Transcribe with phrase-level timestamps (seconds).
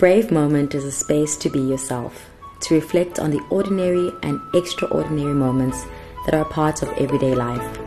[0.00, 5.34] Brave Moment is a space to be yourself, to reflect on the ordinary and extraordinary
[5.34, 5.84] moments
[6.24, 7.78] that are part of everyday life.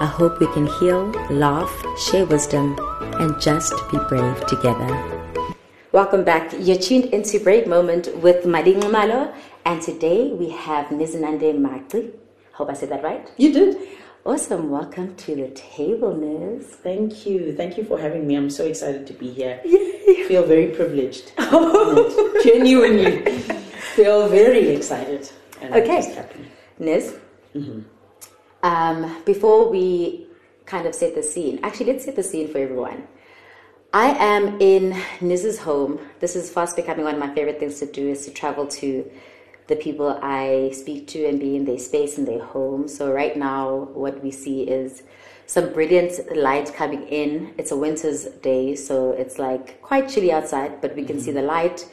[0.00, 2.76] I hope we can heal, laugh, share wisdom,
[3.20, 4.88] and just be brave together.
[5.92, 6.52] Welcome back.
[6.58, 9.32] You're tuned into Brave Moment with Mading Malo,
[9.64, 12.10] and today we have Nizenande Makli.
[12.50, 13.30] Hope I said that right.
[13.36, 13.76] You did.
[14.24, 14.68] Awesome.
[14.70, 16.64] Welcome to the table, Niz.
[16.64, 17.54] Thank you.
[17.56, 18.36] Thank you for having me.
[18.36, 19.60] I'm so excited to be here.
[19.64, 20.24] Yay.
[20.28, 21.32] Feel very privileged.
[22.44, 23.22] Genuinely
[23.96, 25.30] feel very excited.
[25.62, 26.24] Okay.
[26.78, 27.18] Niz,
[27.54, 27.80] Mm-hmm.
[28.62, 30.26] um, before we
[30.66, 33.08] kind of set the scene, actually, let's set the scene for everyone.
[33.92, 35.98] I am in Niz's home.
[36.20, 39.10] This is fast becoming one of my favorite things to do is to travel to
[39.70, 42.88] the people I speak to and be in their space in their home.
[42.88, 45.02] So right now, what we see is
[45.46, 47.54] some brilliant light coming in.
[47.56, 51.40] It's a winter's day, so it's like quite chilly outside, but we can see mm-hmm.
[51.40, 51.88] the light.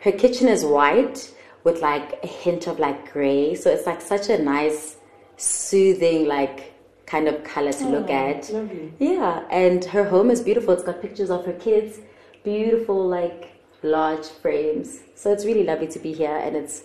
[0.00, 1.30] Her kitchen is white
[1.64, 4.96] with like a hint of like gray, so it's like such a nice,
[5.36, 6.72] soothing like
[7.06, 8.50] kind of color to look Oh, at.
[8.50, 8.92] lovely.
[8.98, 10.74] Yeah, and her home is beautiful.
[10.74, 11.98] It's got pictures of her kids,
[12.44, 13.50] beautiful, like
[13.82, 15.00] large frames.
[15.16, 16.82] So it's really lovely to be here, and it's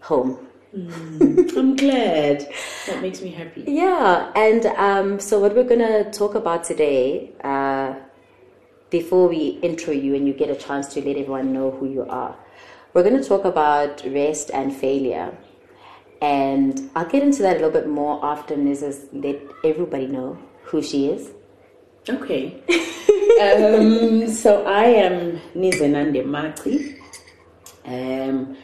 [0.00, 0.46] home.
[0.72, 2.48] I'm glad.
[2.86, 3.64] That makes me happy.
[3.66, 7.94] Yeah, and um, so what we're gonna talk about today, uh,
[8.90, 12.06] before we intro you and you get a chance to let everyone know who you
[12.08, 12.36] are,
[12.94, 15.36] we're gonna talk about rest and failure.
[16.22, 20.38] And I'll get into that a little bit more after Niz has let everybody know
[20.64, 21.30] who she is.
[22.08, 22.62] Okay.
[23.40, 26.98] um, so I am Nizenande Makli.
[27.84, 28.56] Um,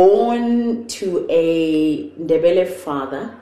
[0.00, 3.36] born to a Ndebele father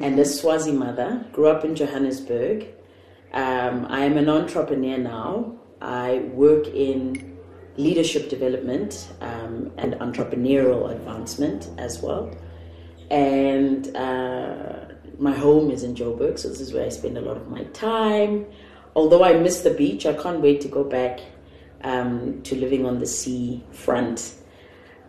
[0.00, 1.24] and a Swazi mother.
[1.30, 2.66] Grew up in Johannesburg.
[3.32, 5.54] Um, I am an entrepreneur now.
[5.80, 7.38] I work in
[7.76, 12.36] leadership development um, and entrepreneurial advancement as well.
[13.12, 14.86] And uh,
[15.20, 17.62] my home is in Joburg, so this is where I spend a lot of my
[17.72, 18.46] time.
[18.96, 21.20] Although I miss the beach, I can't wait to go back
[21.84, 24.34] um, to living on the sea front.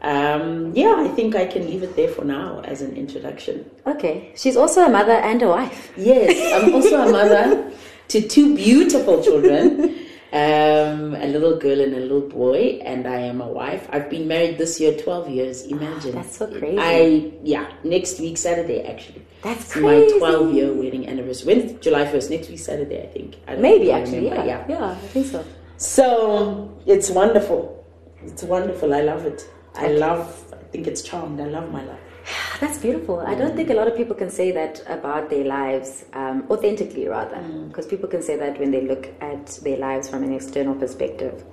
[0.05, 3.65] Um, yeah, I think I can leave it there for now as an introduction.
[3.87, 5.91] Okay, she's also a mother and a wife.
[5.97, 7.71] Yes, I'm also a mother
[8.09, 9.95] to two beautiful children,
[10.31, 13.89] um, a little girl and a little boy, and I am a wife.
[13.91, 15.63] I've been married this year 12 years.
[15.63, 16.11] Imagine.
[16.13, 16.77] That's so crazy.
[16.77, 19.25] I yeah, next week Saturday actually.
[19.41, 20.13] That's crazy.
[20.13, 21.55] my 12 year wedding anniversary.
[21.55, 23.37] When July 1st, next week Saturday, I think.
[23.47, 24.45] I Maybe actually, remember.
[24.45, 25.43] yeah, yeah, I think so.
[25.77, 27.83] So it's wonderful.
[28.23, 28.93] It's wonderful.
[28.93, 29.49] I love it.
[29.77, 30.53] I love.
[30.53, 31.39] I think it's charmed.
[31.39, 31.99] I love my life.
[32.59, 33.19] That's beautiful.
[33.19, 37.07] I don't think a lot of people can say that about their lives, um, authentically
[37.07, 40.75] rather, because people can say that when they look at their lives from an external
[40.75, 41.43] perspective.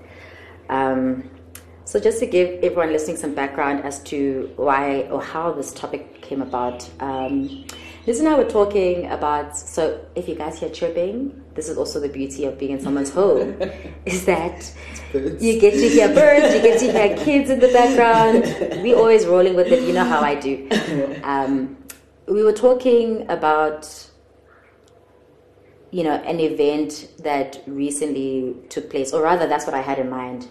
[0.69, 1.31] Um,
[1.85, 6.23] so, just to give everyone listening some background as to why or how this topic
[6.23, 7.67] came about, um,
[8.07, 9.57] Niz and I were talking about.
[9.57, 13.11] So, if you guys hear chirping, this is also the beauty of being in someone's
[13.11, 13.57] home,
[14.07, 14.73] is that
[15.15, 18.83] you get to hear birds, you get to hear kids in the background.
[18.83, 19.83] We always rolling with it.
[19.83, 20.69] You know how I do.
[21.25, 21.77] Um,
[22.27, 24.11] we were talking about
[25.91, 30.09] you know an event that recently took place or rather that's what i had in
[30.09, 30.49] mind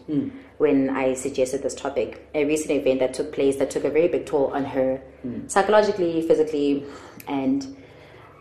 [0.57, 4.07] when i suggested this topic a recent event that took place that took a very
[4.07, 5.01] big toll on her
[5.47, 6.85] psychologically physically
[7.27, 7.75] and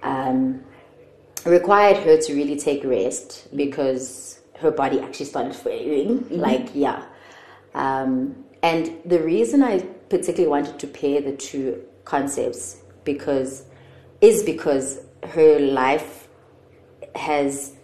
[0.02, 0.62] um,
[1.46, 6.36] required her to really take rest because her body actually started failing mm-hmm.
[6.36, 7.04] like yeah.
[7.74, 9.78] Um, and the reason i
[10.08, 13.64] particularly wanted to pair the two concepts because
[14.20, 16.28] is because her life
[17.14, 17.74] has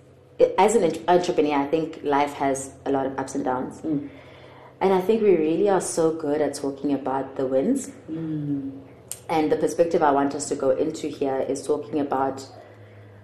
[0.58, 3.80] as an entrepreneur i think life has a lot of ups and downs.
[3.80, 4.08] Mm.
[4.80, 7.90] And i think we really are so good at talking about the wins.
[8.10, 8.82] Mm.
[9.28, 12.46] And the perspective i want us to go into here is talking about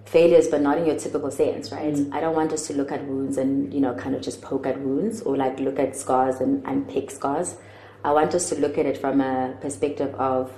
[0.04, 1.94] failures but not in your typical sense right?
[1.94, 2.12] Mm.
[2.12, 4.66] I don't want us to look at wounds and you know kind of just poke
[4.66, 7.56] at wounds or like look at scars and unpick scars.
[8.04, 10.52] I want us to look at it from a perspective of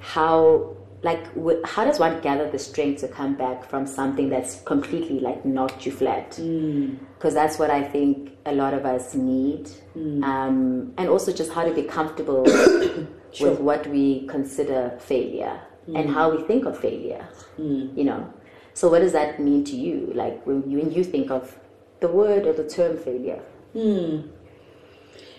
[0.00, 4.60] how like wh- how does one gather the strength to come back from something that's
[4.62, 6.30] completely like knocked you flat?
[6.32, 6.98] Mm.
[7.14, 9.70] Because that's what i think a lot of us need.
[9.96, 10.22] Mm.
[10.22, 12.42] Um, and also just how to be comfortable
[13.40, 17.28] with what we consider failure and how we think of failure
[17.94, 18.32] you know.
[18.74, 20.10] So what does that mean to you?
[20.14, 21.56] Like when you, when you think of
[22.00, 23.42] the word or the term failure?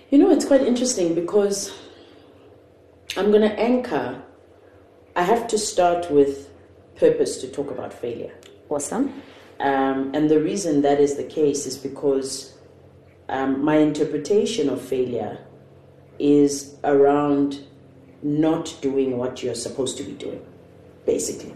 [0.09, 1.77] You know, it's quite interesting because
[3.18, 4.21] I'm going to anchor.
[5.15, 6.50] I have to start with
[6.95, 8.33] purpose to talk about failure.
[8.69, 9.21] awesome.
[9.59, 12.57] Um, and the reason that is the case is because
[13.30, 15.39] um, my interpretation of failure
[16.19, 17.64] is around
[18.25, 20.44] not doing what you're supposed to be doing,
[21.06, 21.56] basically.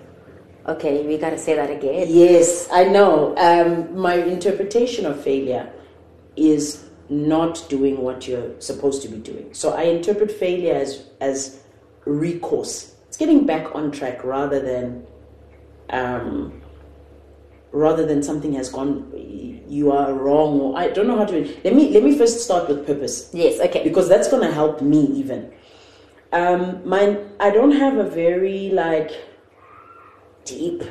[0.67, 2.05] Okay, we gotta say that again.
[2.07, 3.35] Yes, I know.
[3.37, 5.73] Um, my interpretation of failure
[6.35, 9.51] is not doing what you're supposed to be doing.
[9.51, 11.59] So I interpret failure as as
[12.05, 12.93] recourse.
[13.07, 15.07] It's getting back on track rather than
[15.89, 16.61] um,
[17.71, 19.11] rather than something has gone
[19.67, 22.69] you are wrong or I don't know how to let me let me first start
[22.69, 23.31] with purpose.
[23.33, 23.83] Yes, okay.
[23.83, 25.51] Because that's gonna help me even.
[26.31, 29.11] Um mine I don't have a very like
[30.45, 30.83] deep,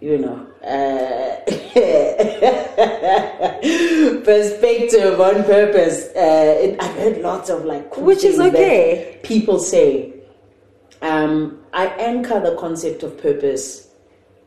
[0.00, 1.44] you know, uh,
[4.24, 6.08] perspective on purpose.
[6.14, 9.20] Uh, it, I've heard lots of like cool Which is okay.
[9.22, 10.14] People say,
[11.00, 13.88] um, I anchor the concept of purpose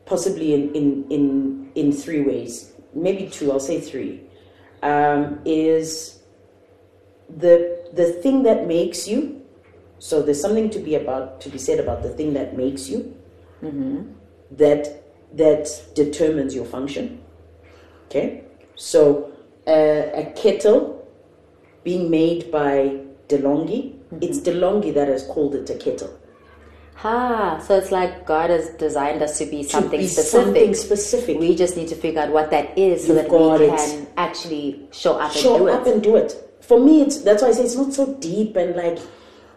[0.06, 4.20] possibly in, in, in, in three ways, maybe two, I'll say three.
[4.82, 6.18] Um, is
[7.28, 9.41] the the thing that makes you.
[10.02, 13.14] So there's something to be about to be said about the thing that makes you.
[14.62, 14.82] That
[15.42, 17.20] that determines your function.
[18.06, 18.42] Okay,
[18.74, 19.30] so
[19.68, 21.06] uh, a kettle
[21.84, 23.80] being made by DeLonghi,
[24.20, 26.12] it's DeLonghi that has called it a kettle.
[26.96, 30.44] Ha, so it's like God has designed us to be something be specific.
[30.44, 31.38] something specific.
[31.38, 33.76] We just need to figure out what that is so You've that we it.
[33.76, 35.92] can actually show up and show do up it.
[35.94, 36.30] and do it.
[36.60, 38.98] For me, it's that's why I say it's not so deep and like,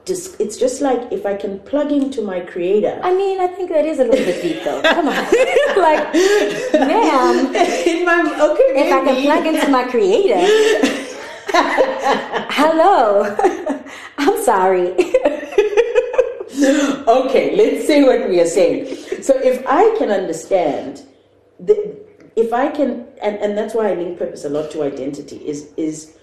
[0.06, 3.00] just it's just like if I can plug into my creator.
[3.04, 4.82] I mean, I think that is a little bit deep though.
[4.82, 5.16] Come on.
[5.78, 6.14] like,
[6.74, 7.56] ma'am,
[7.88, 8.22] In my
[8.52, 10.42] okay, if I can plug into my creator.
[12.52, 13.36] Hello.
[14.18, 14.92] I'm sorry.
[17.08, 18.96] okay, let's say what we are saying.
[19.22, 21.04] So if I can understand,
[21.60, 21.98] the,
[22.36, 25.72] if I can, and, and that's why I link purpose a lot to identity, is
[25.78, 26.18] is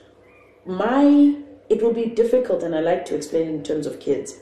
[0.67, 1.37] my,
[1.73, 4.37] it will be difficult, and I like to explain in terms of kids.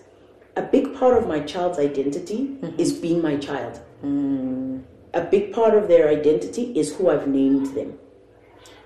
[0.57, 2.79] A big part of my child's identity mm-hmm.
[2.79, 3.81] is being my child.
[4.05, 4.83] Mm.
[5.15, 7.99] A big part of their identity is who I've named them.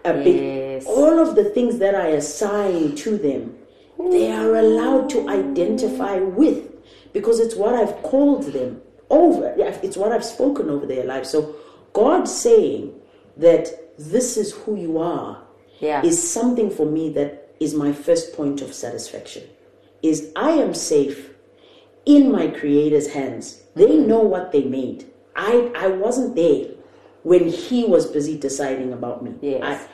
[0.05, 3.57] A big, all of the things that I assign to them,
[3.99, 6.71] they are allowed to identify with
[7.15, 9.55] because it's what I've called them over.
[9.83, 11.31] It's what I've spoken over their lives.
[11.31, 11.57] So
[11.95, 12.93] God saying
[13.39, 13.69] that
[13.99, 15.39] this is who you are
[15.81, 16.03] Yeah.
[16.05, 19.45] is something for me that is my first point of satisfaction.
[20.03, 21.31] Is I am safe
[22.05, 23.63] in my creator's hands.
[23.75, 24.09] They mm-hmm.
[24.09, 25.07] know what they made.
[25.35, 26.67] I I wasn't there
[27.23, 29.35] when he was busy deciding about me.
[29.41, 29.63] Yes.
[29.65, 29.89] I,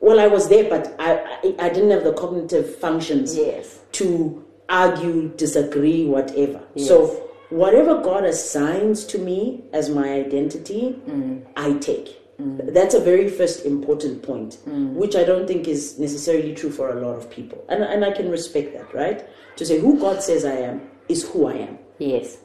[0.00, 1.10] well, I was there, but I,
[1.44, 3.80] I I didn't have the cognitive functions Yes.
[3.92, 6.62] to argue, disagree, whatever.
[6.74, 6.88] Yes.
[6.88, 11.44] So whatever God assigns to me as my identity, mm.
[11.56, 12.19] I take.
[12.40, 12.72] Mm.
[12.72, 14.92] That's a very first important point, mm.
[14.92, 17.64] which I don't think is necessarily true for a lot of people.
[17.68, 19.28] And, and I can respect that, right?
[19.56, 21.78] To say who God says I am is who I am.
[21.98, 22.38] Yes.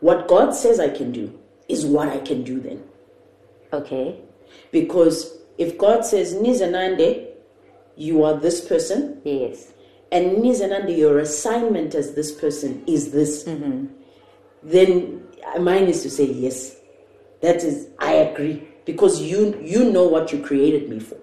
[0.00, 2.82] What God says I can do is what I can do then.
[3.72, 4.20] Okay.
[4.70, 7.28] Because if God says, Nizenande,
[7.96, 9.72] you are this person, Yes.
[10.10, 13.86] and Nizenande, your assignment as this person is this, mm-hmm.
[14.62, 15.22] then
[15.60, 16.76] mine is to say yes.
[17.40, 21.18] That is, I agree because you you know what you created me for.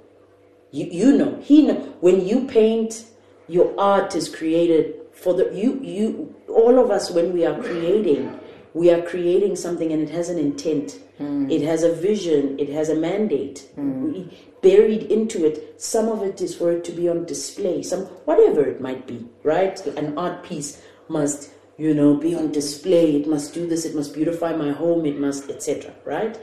[0.71, 3.05] You you know he know when you paint,
[3.47, 8.39] your art is created for the you you all of us when we are creating,
[8.73, 10.99] we are creating something and it has an intent.
[11.17, 11.49] Hmm.
[11.51, 12.57] It has a vision.
[12.59, 13.67] It has a mandate.
[13.75, 14.03] Hmm.
[14.13, 14.29] We-
[14.61, 17.81] Buried into it, some of it is for it to be on display.
[17.81, 19.79] Some whatever it might be, right?
[19.95, 23.15] An art piece must you know be on display.
[23.15, 23.85] It must do this.
[23.85, 25.05] It must beautify my home.
[25.05, 25.93] It must etc.
[26.03, 26.37] Right?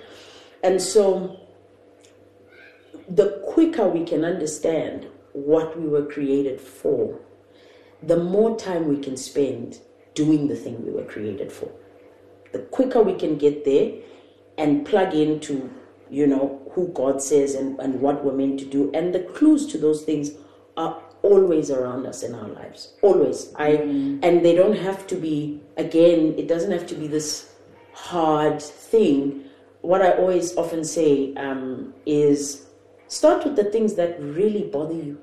[0.66, 1.38] And so
[3.08, 7.20] the quicker we can understand what we were created for,
[8.02, 9.78] the more time we can spend
[10.14, 11.70] doing the thing we were created for.
[12.52, 13.92] The quicker we can get there
[14.58, 15.70] and plug into,
[16.10, 18.90] you know, who God says and, and what we're meant to do.
[18.92, 20.32] And the clues to those things
[20.76, 22.94] are always around us in our lives.
[23.02, 23.54] Always.
[23.54, 24.18] I mm.
[24.22, 27.52] and they don't have to be again, it doesn't have to be this
[27.92, 29.45] hard thing.
[29.86, 32.66] What I always often say um, is
[33.06, 35.16] start with the things that really bother you.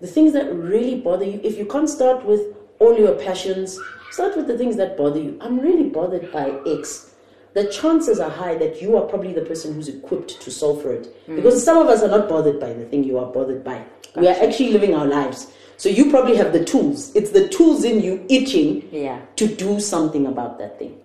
[0.00, 1.40] The things that really bother you.
[1.42, 2.42] If you can't start with
[2.78, 3.76] all your passions,
[4.12, 5.36] start with the things that bother you.
[5.40, 7.12] I'm really bothered by X.
[7.54, 10.92] The chances are high that you are probably the person who's equipped to solve for
[10.92, 11.08] it.
[11.26, 13.84] Because some of us are not bothered by the thing you are bothered by.
[14.14, 15.50] We are actually living our lives.
[15.76, 17.10] So you probably have the tools.
[17.16, 19.22] It's the tools in you itching Yeah.
[19.34, 21.00] to do something about that thing.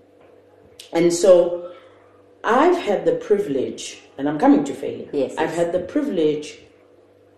[0.94, 1.71] And so
[2.44, 5.10] I've had the privilege, and I'm coming to failure.
[5.14, 5.58] Yes, I've yes.
[5.58, 6.60] had the privilege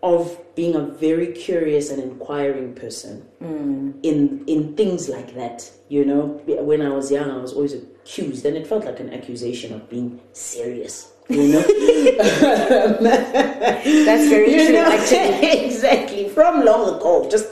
[0.02, 3.94] of being a very curious and inquiring person mm.
[4.02, 5.70] in in things like that.
[5.88, 9.12] You know, when I was young, I was always accused, and it felt like an
[9.12, 11.12] accusation of being serious.
[11.28, 11.62] You know,
[13.00, 14.92] That's very You true, know?
[14.96, 15.64] actually.
[15.64, 17.48] exactly from long ago, just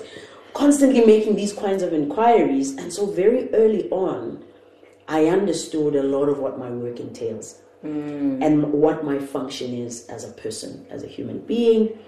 [0.52, 4.44] constantly making these kinds of inquiries, and so very early on,
[5.08, 10.22] I understood a lot of what my work entails and what my function is as
[10.24, 11.98] a person, as a human being,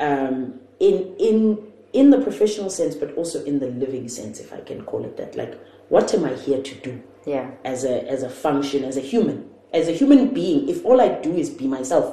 [0.00, 4.60] um, in in in the professional sense, but also in the living sense, if I
[4.60, 5.36] can call it that.
[5.36, 5.54] Like,
[5.90, 7.02] what am I here to do?
[7.24, 7.52] Yeah.
[7.64, 11.06] as a as a function as a human as a human being if all i
[11.22, 12.06] do is be myself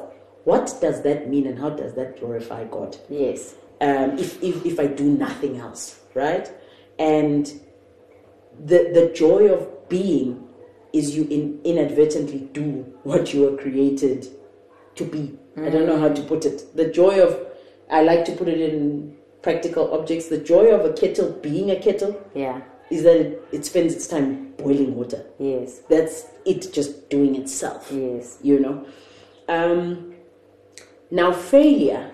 [0.43, 3.55] what does that mean and how does that glorify god Yes.
[3.81, 6.47] um, if, if if i do nothing else right
[6.99, 7.51] and
[8.65, 10.47] the the joy of being
[10.93, 12.63] is you in, inadvertently do
[13.03, 14.27] what you were created
[14.95, 17.37] to be i don't know how to put it the joy of
[17.91, 21.75] i like to put it in practical objects the joy of a kettle being a
[21.79, 22.61] kettle Yeah.
[22.89, 25.79] is that it, it spends its time boiling water Yes.
[25.89, 28.37] that's it just doing itself Yes.
[28.41, 28.85] you know
[29.47, 30.13] um,
[31.11, 32.11] now failure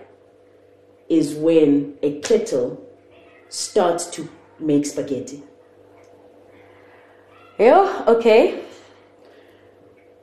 [1.10, 2.82] is when a kettle
[3.50, 4.28] starts to
[4.60, 5.44] make spaghetti
[7.58, 8.04] Yeah.
[8.08, 8.62] Okay.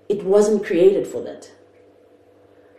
[0.08, 1.50] it wasn't created for that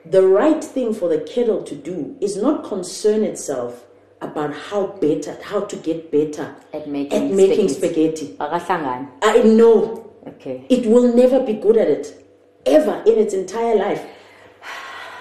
[0.06, 3.86] the right thing for the kettle to do is not concern itself
[4.22, 8.36] about how better how to get better At making at making spaghetti.
[8.36, 10.66] spaghetti i know Okay.
[10.70, 12.08] it will never be good at it
[12.66, 14.04] ever in its entire life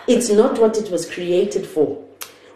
[0.06, 1.88] it's not what it was created for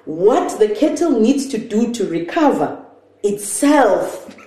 [0.04, 2.84] what the kettle needs to do to recover
[3.24, 4.36] itself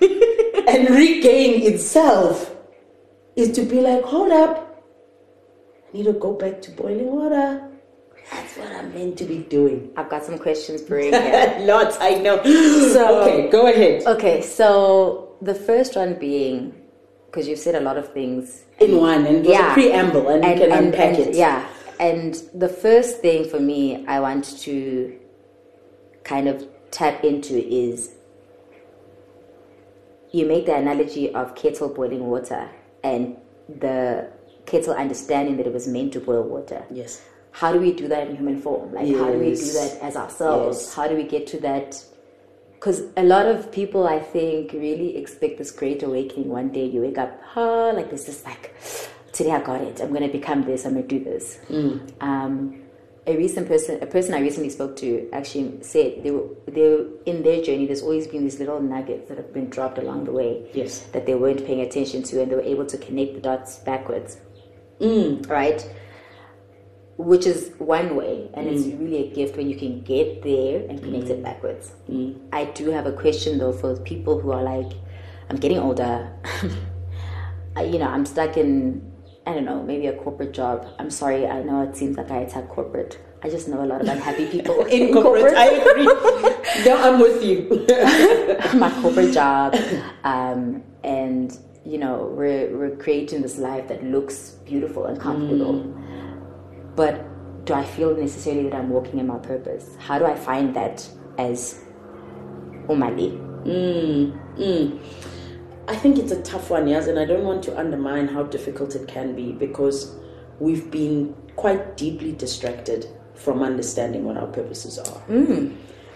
[0.70, 2.54] and regain itself
[3.36, 4.84] is to be like hold up.
[5.92, 7.66] I need to go back to boiling water.
[8.30, 9.90] That's what i'm meant to be doing.
[9.96, 11.56] I've got some questions brewing here.
[11.60, 12.42] lots i know.
[12.92, 14.06] So- okay go ahead.
[14.06, 16.74] Okay, so the first one being
[17.26, 18.64] because you've said a lot of things.
[18.80, 21.34] In one and a preamble and, we can unpack and- it.
[21.34, 21.66] Yeah,
[21.98, 25.18] and the first thing for me I want to
[26.24, 28.12] kind of tap into is
[30.32, 32.68] you make the analogy of kettle boiling water
[33.02, 33.36] and
[33.68, 34.30] the
[34.66, 36.84] kettle understanding that it was meant to boil water.
[36.90, 37.22] yes
[37.52, 38.92] How do we do that in human form?
[38.94, 40.78] Like, how do we do that as ourselves?
[40.78, 40.94] Yes.
[40.94, 42.04] How do we get to that?
[42.74, 46.48] Because a lot of people, I think, really expect this great awakening.
[46.48, 48.74] One day you wake up, ah, like this is like,
[49.32, 50.00] today I got it.
[50.00, 50.86] I'm going to become this.
[50.86, 51.58] I'm going to do this.
[52.20, 52.82] Um,
[53.26, 57.06] a recent person, a person I recently spoke to, actually said they were, they were
[57.26, 57.86] in their journey.
[57.86, 61.00] There's always been these little nuggets that have been dropped along the way Yes.
[61.12, 64.38] that they weren't paying attention to, and they were able to connect the dots backwards.
[65.00, 65.48] Mm.
[65.48, 65.88] Right?
[67.16, 68.98] Which is one way, and it's mm.
[68.98, 71.42] really a gift when you can get there and connect it mm.
[71.42, 71.92] backwards.
[72.52, 74.92] I do have a question though for people who are like,
[75.50, 76.32] I'm getting older.
[77.76, 79.09] I, you know, I'm stuck in,
[79.46, 80.86] I don't know, maybe a corporate job.
[80.98, 83.18] I'm sorry, I know it seems like I attack corporate.
[83.42, 85.54] I just know a lot of unhappy people in corporate.
[85.56, 86.04] I agree.
[86.84, 87.86] no, I'm with you.
[88.78, 89.76] my corporate job,
[90.24, 95.74] um, and you know we're we're creating this life that looks beautiful and comfortable.
[95.74, 96.94] Mm.
[96.96, 97.24] But
[97.64, 99.96] do I feel necessarily that I'm walking in my purpose?
[99.98, 101.82] How do I find that as
[102.88, 103.38] umali?
[105.88, 108.94] I think it's a tough one, yes, and I don't want to undermine how difficult
[108.94, 110.14] it can be because
[110.60, 115.22] we've been quite deeply distracted from understanding what our purposes are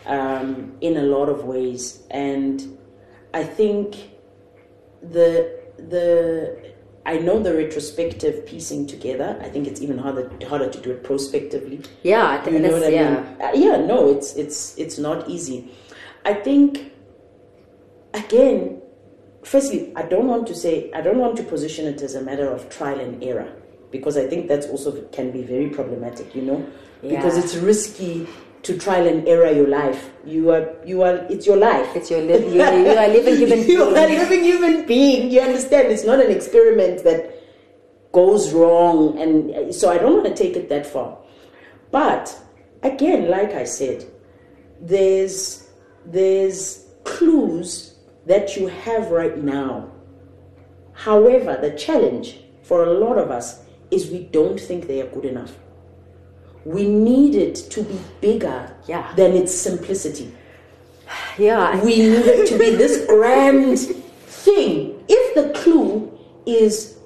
[0.06, 2.78] um, in a lot of ways, and
[3.32, 3.96] I think
[5.02, 6.72] the the
[7.06, 9.38] I know the retrospective piecing together.
[9.42, 11.80] I think it's even harder harder to do it prospectively.
[12.02, 13.14] Yeah, I think You know that's what I yeah.
[13.14, 13.42] mean?
[13.42, 15.70] Uh, yeah, no, it's it's it's not easy.
[16.24, 16.92] I think
[18.14, 18.80] again,
[19.44, 22.48] firstly, I don't want to say I don't want to position it as a matter
[22.48, 23.52] of trial and error
[23.90, 26.34] because I think that's also can be very problematic.
[26.34, 26.66] You know,
[27.02, 28.26] because it's risky
[28.62, 30.10] to trial and error your life.
[30.24, 31.94] You are you are it's your life.
[31.94, 35.30] It's your li- you, you are living human you are a living human being.
[35.30, 35.92] You understand?
[35.92, 37.30] It's not an experiment that
[38.12, 41.18] goes wrong, and uh, so I don't want to take it that far.
[41.90, 42.36] But
[42.82, 44.04] again, like I said,
[44.80, 45.68] there's
[46.06, 47.93] there's clues
[48.26, 49.90] that you have right now.
[50.92, 55.24] However, the challenge for a lot of us is we don't think they are good
[55.24, 55.52] enough.
[56.64, 59.12] We need it to be bigger Yeah.
[59.16, 60.32] than its simplicity
[61.38, 65.02] Yeah, we need it to be this grand thing.
[65.08, 66.10] If the clue
[66.46, 66.98] is,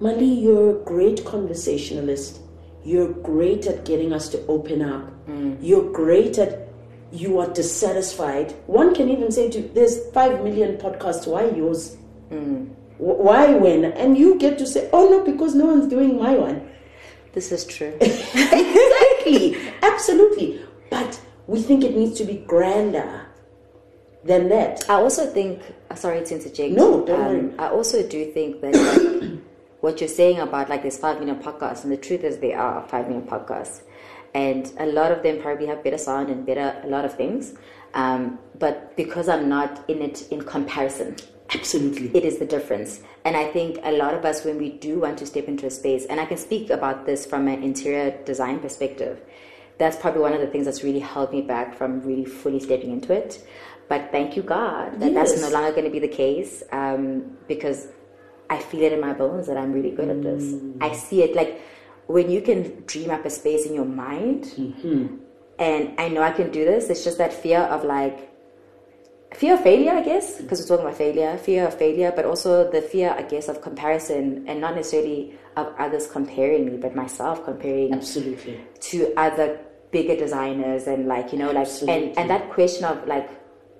[0.00, 2.40] Mali, you're a great conversationalist,
[2.84, 5.04] You're great at getting us to open up.
[5.28, 5.58] Mm.
[5.60, 6.67] You're great at
[7.12, 8.52] you are dissatisfied.
[8.66, 11.96] One can even say to there's five million podcasts, why yours?
[12.30, 12.70] Mm.
[12.98, 13.84] Why when?
[13.84, 16.68] And you get to say, oh no, because no one's doing my one.
[17.32, 17.96] This is true.
[18.00, 20.60] exactly, absolutely.
[20.90, 23.26] But we think it needs to be grander
[24.24, 24.84] than that.
[24.88, 26.74] I also think, uh, sorry to interject.
[26.74, 27.40] No, don't worry.
[27.40, 29.40] um, I also do think that like,
[29.80, 32.86] what you're saying about like there's five million podcasts, and the truth is there are
[32.88, 33.82] five million podcasts,
[34.34, 37.54] and a lot of them probably have better sound and better a lot of things.
[37.94, 41.16] Um, but because I'm not in it in comparison,
[41.54, 42.10] Absolutely.
[42.14, 43.00] it is the difference.
[43.24, 45.70] And I think a lot of us, when we do want to step into a
[45.70, 49.20] space, and I can speak about this from an interior design perspective,
[49.78, 52.90] that's probably one of the things that's really held me back from really fully stepping
[52.90, 53.46] into it.
[53.88, 57.88] But thank you, God, that that's no longer going to be the case um, because
[58.50, 60.42] I feel it in my bones that I'm really good at this.
[60.42, 60.82] Mm.
[60.82, 61.60] I see it like
[62.08, 65.16] when you can dream up a space in your mind, Mm-hmm.
[65.58, 68.18] and I know I can do this, it's just that fear of like,
[69.34, 72.70] fear of failure, I guess, because we're talking about failure, fear of failure, but also
[72.70, 77.44] the fear, I guess, of comparison, and not necessarily of others comparing me, but myself
[77.44, 78.58] comparing Absolutely.
[78.80, 79.60] to other
[79.90, 82.08] bigger designers, and like you know, like Absolutely.
[82.08, 83.28] and and that question of like,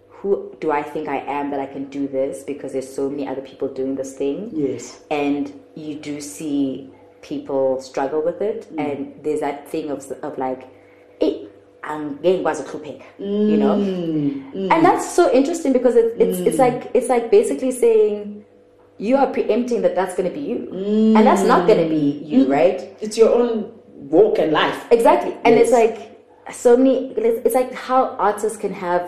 [0.08, 2.42] who do I think I am that I can do this?
[2.42, 5.00] Because there's so many other people doing this thing, Yes.
[5.10, 8.80] and you do see people struggle with it, Mm.
[8.80, 10.62] and there's that thing of of like,
[11.20, 11.44] hey.
[11.82, 13.04] angeke ngikwazi ukuhlupheka
[13.50, 14.68] you know Mm.
[14.72, 18.44] and that's so interesting because it, it's it's like it's like basically saying
[18.98, 20.58] you are preempting that that's going to be you
[21.16, 23.70] and that's not going to be you right It's your own
[24.10, 24.78] walk and life.
[24.90, 25.96] exactly and it's like
[26.52, 29.04] so many it's it's like how artists can have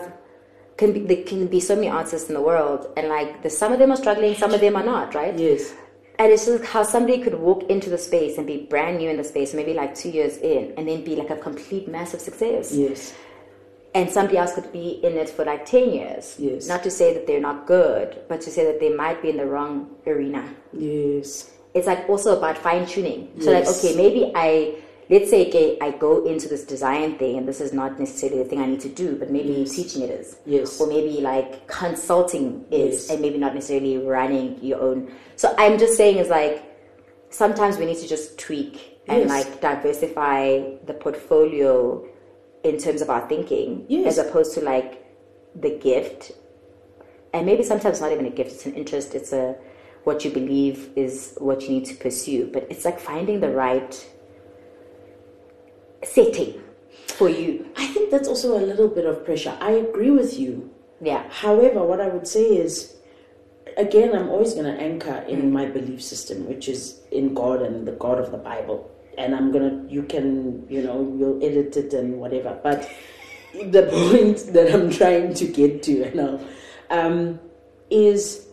[0.77, 3.71] can be there can be so many artists in the world and like the, some
[3.73, 5.73] of them are struggling some of them are not right Yes.
[6.21, 9.17] And it's just how somebody could walk into the space and be brand new in
[9.17, 12.71] the space maybe like two years in and then be like a complete massive success
[12.71, 13.13] Yes.
[13.95, 16.35] and somebody else could be in it for like 10 years.
[16.37, 16.67] Yes.
[16.67, 19.37] Not to say that they're not good, but to say that they might be in
[19.37, 19.73] the wrong
[20.05, 20.43] arena.
[20.71, 21.51] Yes.
[21.73, 23.31] It's like also about fine tuning.
[23.41, 24.75] So, like, okay, maybe I,
[25.11, 28.49] let's say, okay, I go into this design thing and this is not necessarily the
[28.49, 30.37] thing I need to do, but maybe teaching it is.
[30.45, 30.79] Yes.
[30.79, 33.09] Or maybe like consulting is, Yes.
[33.09, 35.11] and maybe not necessarily running your own.
[35.35, 36.63] So, I'm just saying, is like,
[37.29, 39.29] sometimes we need to just tweak and Yes.
[39.29, 40.43] like diversify
[40.85, 42.05] the portfolio
[42.63, 44.17] in terms of our thinking Yes.
[44.17, 45.03] as opposed to like
[45.59, 46.31] the gift
[47.33, 49.55] and maybe sometimes not even a gift it's an interest it's a
[50.03, 53.93] what you believe is what you need to pursue but it's like finding the right
[56.03, 56.61] setting
[57.07, 59.57] for you I think that's also a little bit of pressure.
[59.59, 60.71] I agree with you.
[61.01, 62.95] yeah However, what I would say is,
[63.77, 67.87] again, I'm always going to anchor in my belief system, which is in God and
[67.87, 68.89] the God of the Bible.
[69.17, 72.59] And I'm going to, you can, you know, you'll edit it and whatever.
[72.63, 72.89] But
[73.53, 76.39] the point that I'm trying to get to you now
[76.89, 77.39] um,
[77.89, 78.47] is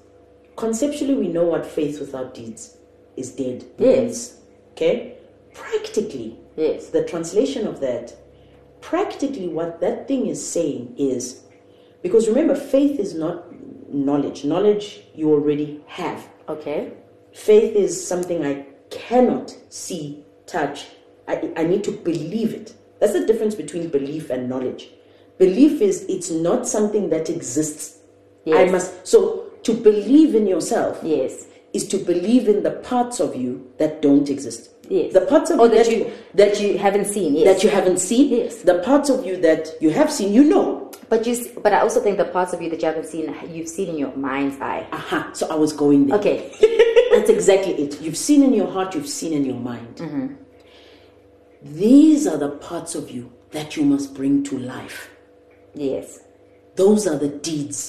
[0.57, 2.77] conceptually, we know what faith without deeds
[3.17, 3.65] is dead.
[3.79, 4.41] Yes.
[4.73, 5.19] Okay?
[5.55, 8.15] Practically, yes the translation of that,
[8.81, 11.45] practically what that thing is saying is
[12.03, 13.45] because remember, faith is not
[13.93, 14.45] knowledge.
[14.45, 16.29] Knowledge you already have.
[16.49, 16.93] okay
[17.33, 20.87] Faith is something I cannot see, touch.
[21.27, 22.75] I, I need to believe it.
[23.01, 24.91] That's the difference between belief and knowledge.
[25.39, 27.99] Belief is it's not something that exists.
[28.47, 33.37] I must so to believe in yourself yes is to believe in the parts of
[33.37, 34.71] you that don't exist.
[34.89, 35.13] Yes.
[35.13, 37.99] The parts of or you that you that you haven't seen yes that you haven't
[37.99, 38.31] seen.
[38.31, 38.63] Yes.
[38.63, 40.91] The parts of you that you have seen, you know.
[41.09, 43.69] but you, but i also think the parts of you that you haven't seen you've
[43.69, 45.31] seen in your mind's eye Aha.
[45.33, 46.19] So I was going there.
[46.19, 46.37] okay
[47.13, 48.01] That's exactly it.
[48.03, 49.97] You've seen in your heart, you've seen in your mind.
[49.97, 50.27] Mm-hmm.
[51.63, 55.11] These are the parts of you that you must bring to life.
[55.75, 56.21] yes
[56.77, 57.81] Those are the deeds.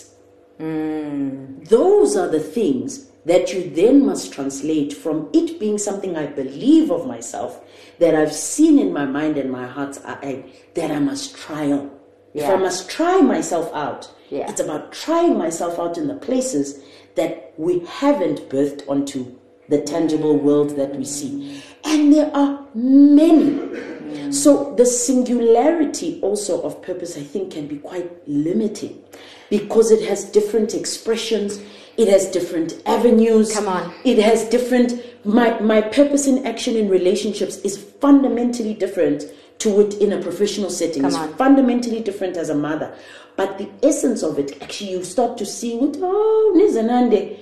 [0.59, 1.67] Mm.
[1.69, 6.89] Those are the things that you then must translate from it being something I believe
[6.91, 7.61] of myself,
[7.99, 11.91] that I've seen in my mind and my heart's eye, that I must trial.
[12.33, 14.49] If I must try myself out, Yeah.
[14.49, 16.79] it's about trying myself out in the places
[17.15, 19.25] that we haven't birthed onto
[19.67, 20.41] the tangible mm.
[20.43, 21.61] world that we see.
[21.83, 23.51] And there are many.
[23.51, 24.33] Mm.
[24.33, 29.03] So the singularity also of purpose, I think, can be quite limiting
[29.49, 31.59] because it has different expressions,
[31.99, 33.53] it has different avenues.
[33.53, 33.93] Come on.
[34.05, 34.93] It has different
[35.25, 39.23] my my purpose in action in relationships is fundamentally different
[39.59, 41.01] to it in a professional setting.
[41.01, 41.33] Come it's on.
[41.35, 42.95] fundamentally different as a mother.
[43.35, 47.37] But the essence of it, actually you start to see what oh Nizenande,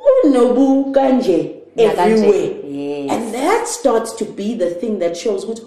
[0.00, 1.62] oh Nobu Kanje.
[1.76, 2.64] everywhere.
[2.64, 3.10] Yes.
[3.12, 5.60] And that starts to be the thing that shows what,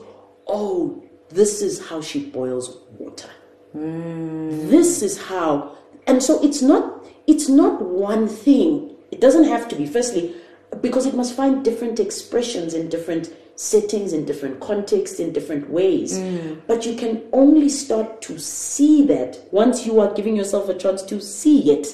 [0.47, 3.29] oh, this is how she boils water.
[3.73, 4.69] Hmm.
[4.69, 5.75] This is how,
[6.07, 6.98] and so it's not
[7.29, 8.95] it's not one thing.
[9.11, 9.85] It doesn't have to be.
[9.85, 10.35] Firstly,
[10.81, 16.17] because it must find different expressions in different settings, in different contexts, in different ways.
[16.17, 16.61] Mm.
[16.65, 21.01] But you can only start to see that once you are giving yourself a chance
[21.03, 21.87] to see it.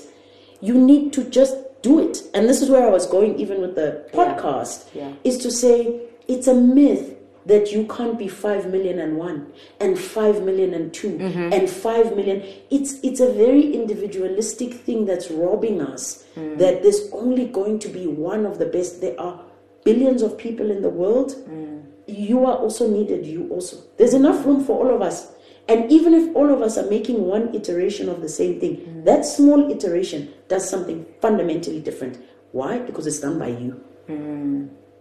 [0.61, 2.23] You need to just do it.
[2.33, 5.11] And this is where I was going, even with the podcast, Yeah.
[5.23, 7.14] is to say it's a myth
[7.45, 11.53] that you can't be five million and one and five million and 2 Mm-hmm.
[11.53, 12.41] and five million.
[12.71, 16.25] It's it's a very individualistic thing that's robbing us.
[16.35, 16.57] Mm.
[16.57, 19.01] That there's only going to be one of the best.
[19.01, 19.39] There are
[19.83, 21.31] billions of people in the world.
[21.49, 21.83] Mm.
[22.07, 23.25] You are also needed.
[23.25, 23.77] You also.
[23.97, 25.31] There's enough room for all of us.
[25.67, 29.05] And even if all of us are making one iteration of the same thing, Mm.
[29.05, 32.17] that small iteration does something fundamentally different.
[32.51, 32.79] Why?
[32.79, 33.81] Because it's done by you.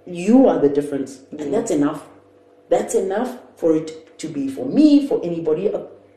[0.07, 2.03] You are the difference, and that's enough.
[2.75, 5.71] That's enough for it to be for me, for anybody.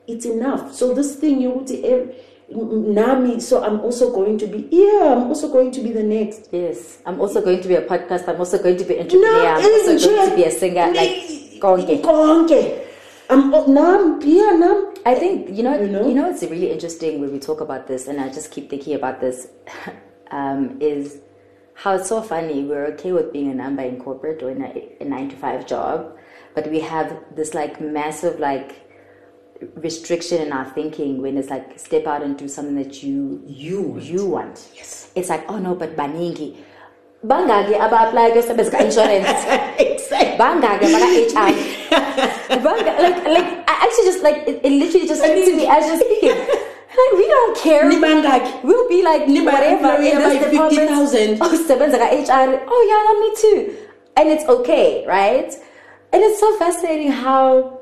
[0.07, 0.73] It's enough.
[0.73, 2.15] So this thing you would say,
[2.49, 3.39] Nami.
[3.39, 4.67] So I'm also going to be.
[4.71, 6.49] Yeah, I'm also going to be the next.
[6.51, 8.27] Yes, I'm also going to be a podcast.
[8.27, 9.45] I'm also going to be an entrepreneur.
[9.53, 10.87] I'm also going to be a singer.
[10.93, 12.01] Like konke.
[12.01, 12.85] Konke.
[13.29, 14.19] I'm oh, nam.
[14.23, 14.95] Yeah, nam.
[15.05, 16.09] I think you know, You you know?
[16.09, 19.21] know, it's really interesting when we talk about this, and I just keep thinking about
[19.21, 19.47] this.
[20.31, 21.19] um, is
[21.75, 22.63] how it's so funny.
[22.63, 25.67] We're okay with being a number in corporate or in a, a nine to five
[25.67, 26.16] job,
[26.57, 28.69] but we have this like massive like
[29.75, 33.99] restriction in our thinking when it's like step out and do something that you You.
[33.99, 34.67] you want.
[34.73, 35.11] Yes.
[35.13, 36.57] It's like oh no, but baningi.
[37.23, 39.29] Bangaki aba apply kuyosebenza insurance.
[39.85, 40.33] exactly.
[40.41, 41.51] bangake baka HR
[42.65, 45.85] Banga, like like I actually just like it, it literally just came to me as
[45.91, 46.37] just speaking
[47.01, 48.63] like we don't care Nibangaki.
[48.63, 51.37] we'll be like whatever in this like department 50,000.
[51.45, 53.57] oh sebenza HR oh yeah no, me too
[54.17, 55.53] and it's okay right
[56.13, 57.79] and it's so fascinating how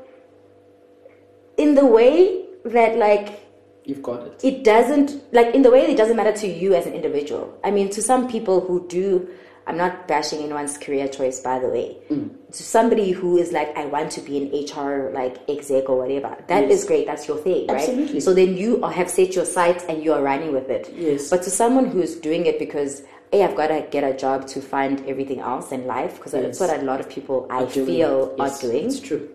[1.56, 3.42] in the way that like
[3.84, 4.40] You've got it.
[4.42, 7.70] it doesn't like in the way it doesn't matter to you as an individual i
[7.70, 9.28] mean to some people who do
[9.68, 12.30] i'm not bashing anyone's career choice by the way Mm.
[12.52, 14.46] to somebody who is like i want to be an
[14.82, 18.18] hr like exec or whatever That is great that's your thing right Absolutely.
[18.20, 21.30] so then you have set your sights and you are running with it Yes.
[21.30, 24.60] but to someone who's doing it because hey i've got to get a job to
[24.60, 28.34] find everything else in life because that's what a lot of people i Doing- feel
[28.38, 29.28] yes, are doing It's true.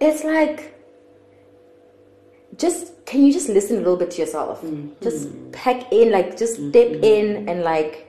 [0.00, 0.76] it's like
[2.56, 4.88] just can you just listen a little bit to yourself mm-hmm.
[5.02, 7.04] just pack in like just step mm-hmm.
[7.04, 8.06] in and like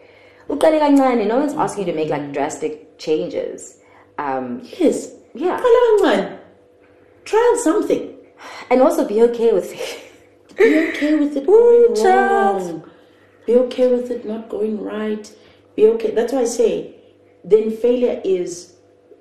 [0.49, 2.34] no one's asking you to make like mm-hmm.
[2.34, 3.77] drastic changes
[4.17, 5.12] um Yes.
[5.34, 5.60] Yeah.
[5.60, 6.38] Kancane.
[7.58, 8.15] Something.
[8.69, 10.58] and also be okay with it.
[10.58, 12.89] Be okay with it Ooh, child.
[13.51, 15.29] Be okay with it not going right.
[15.75, 16.11] Be okay.
[16.11, 16.95] That's why I say,
[17.43, 18.75] then failure is.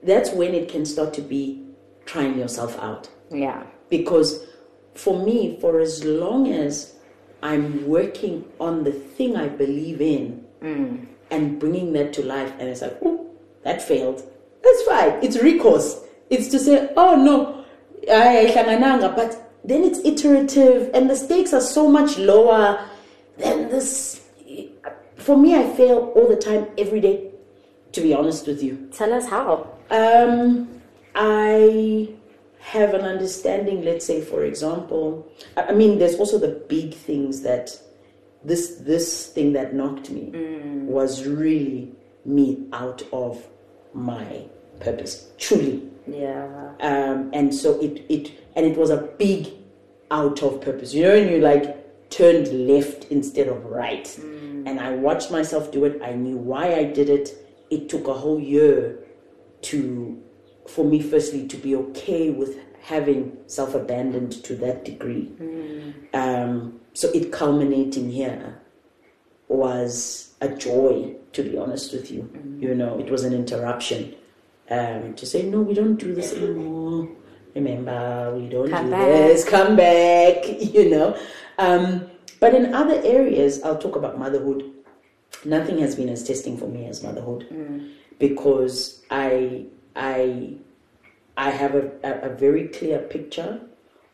[0.05, 1.65] That's when it can start to be
[2.07, 3.09] trying yourself out.
[3.33, 4.47] yeah Because
[4.95, 6.95] for me, for as long as
[7.43, 11.07] I'm working on the thing I believe in mm.
[11.33, 14.23] and bringing that to life, and it's like, oh, that failed.
[14.63, 15.25] That's fine.
[15.25, 16.05] It's recourse.
[16.31, 17.65] It's to say, oh no,
[18.09, 18.47] I
[19.17, 22.89] but then it's iterative, and the stakes are so much lower
[23.37, 24.20] than this.
[25.21, 27.31] For me, I fail all the time, every day.
[27.93, 30.81] To be honest with you, tell us how um,
[31.15, 32.09] I
[32.61, 37.77] have an understanding, let's say, for example, I mean, there's also the big things that
[38.45, 40.31] this this thing that knocked me
[40.87, 41.93] was really
[42.25, 43.45] me out of
[43.93, 44.45] my
[44.79, 45.83] purpose, truly.
[46.07, 49.49] yeah Um, and so it, it and it was a big
[50.11, 50.95] out of purpose.
[50.95, 54.09] You know, when you like turned left instead of right.
[54.67, 56.01] And I watched myself do it.
[56.03, 57.37] I knew why I did it.
[57.71, 58.99] It took a whole year
[59.63, 60.23] to
[60.69, 65.31] for me firstly to be okay with having self abandoned to that degree.
[66.15, 68.61] Um, so it culminating here
[69.49, 72.31] was a joy, to be honest with you.
[72.59, 74.15] You know, it was an interruption
[74.71, 77.09] um, to say, no, we don't do this anymore.
[77.55, 79.07] Remember, we don't Come do back.
[79.07, 79.45] this.
[79.45, 81.19] Come back, you know.
[81.59, 82.09] Um,
[82.41, 84.73] but in other areas, I'll talk about motherhood.
[85.45, 87.93] Nothing has been as testing for me as motherhood mm.
[88.19, 90.55] because I, I,
[91.37, 93.61] I have a, a, a very clear picture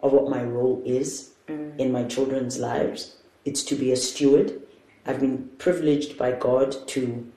[0.03, 1.79] of what my role is mm.
[1.79, 3.17] in my children's lives.
[3.45, 4.61] It's to be a steward.
[5.07, 7.33] I've been privileged by God to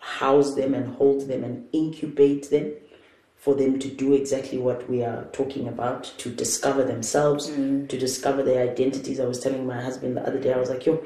[0.00, 2.72] house them and hold them and incubate them
[3.40, 7.88] for them to do exactly what we are talking about to discover themselves, mm.
[7.88, 9.18] to discover their identities.
[9.18, 11.02] I was telling my husband the other day, I was like, yo,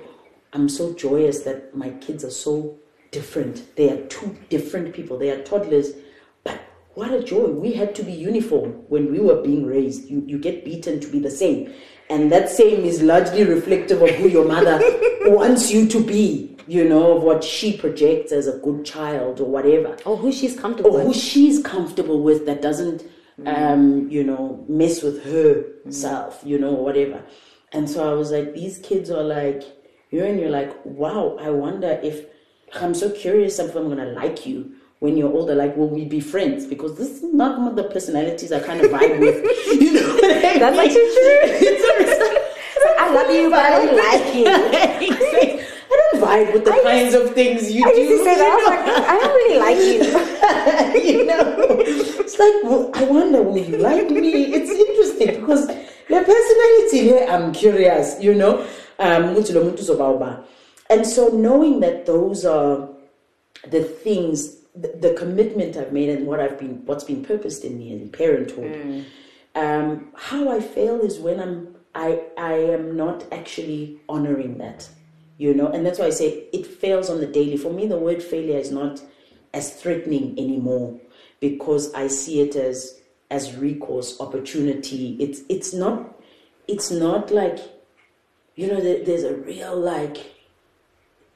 [0.53, 2.77] I'm so joyous that my kids are so
[3.12, 3.77] different.
[3.77, 5.16] They are two different people.
[5.16, 5.92] They are toddlers,
[6.42, 6.61] but
[6.94, 7.51] what a joy.
[7.51, 10.11] We had to be uniform when we were being raised.
[10.11, 11.73] You, you get beaten to be the same.
[12.11, 14.81] And that same is largely reflective of who your mother
[15.23, 19.44] wants you to be, you know, of what she projects as a good child or
[19.44, 19.96] whatever.
[20.05, 21.16] Or who she's comfortable Or who with.
[21.16, 23.05] she's comfortable with that doesn't,
[23.46, 27.22] um, you know, mess with herself, you know, or whatever.
[27.72, 29.62] And so I was like, these kids are like,
[30.11, 32.27] you know, and you're like, wow, I wonder if
[32.81, 35.55] I'm so curious if I'm gonna like you when you're older.
[35.55, 36.66] Like, will we be friends?
[36.66, 39.44] Because this is not one of the personalities I kind of vibe with.
[39.81, 42.40] You know, That's actually true.
[42.96, 44.44] I love you, but I don't like you.
[46.35, 46.40] Exactly.
[46.40, 48.01] I don't vibe with the I kinds of things you I do.
[48.01, 48.51] used to say that.
[48.51, 49.79] I was like, I don't really like
[51.05, 51.12] you.
[51.18, 51.57] you know,
[52.20, 54.53] it's like, well, I wonder, will you like me?
[54.55, 55.68] It's interesting because
[56.09, 58.66] your personality here, I'm curious, you know.
[58.99, 60.44] Um, ukuthi lo muntu uzobawuba.
[60.90, 62.88] and so knowing that those are
[63.68, 67.79] the things, the, the commitment I've made and what I've been, what's been purposed in
[67.79, 69.05] me in parenthood,
[69.57, 74.88] um, how I fail is when I'm, I, I am not actually honoring that,
[75.37, 77.57] you know, and that's why I say it fails on the daily.
[77.57, 79.03] For me, the word failure is not
[79.53, 81.01] as threatening anymore
[81.40, 85.16] because I see it as as recourse opportunity.
[85.18, 86.20] It's it's not
[86.68, 87.59] it's not like
[88.55, 90.35] you know there's a real like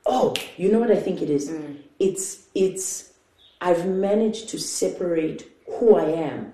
[0.06, 1.50] oh you know what I think it is.
[1.50, 1.78] Mm.
[1.98, 3.12] It's it's
[3.60, 6.52] I've managed to separate who I am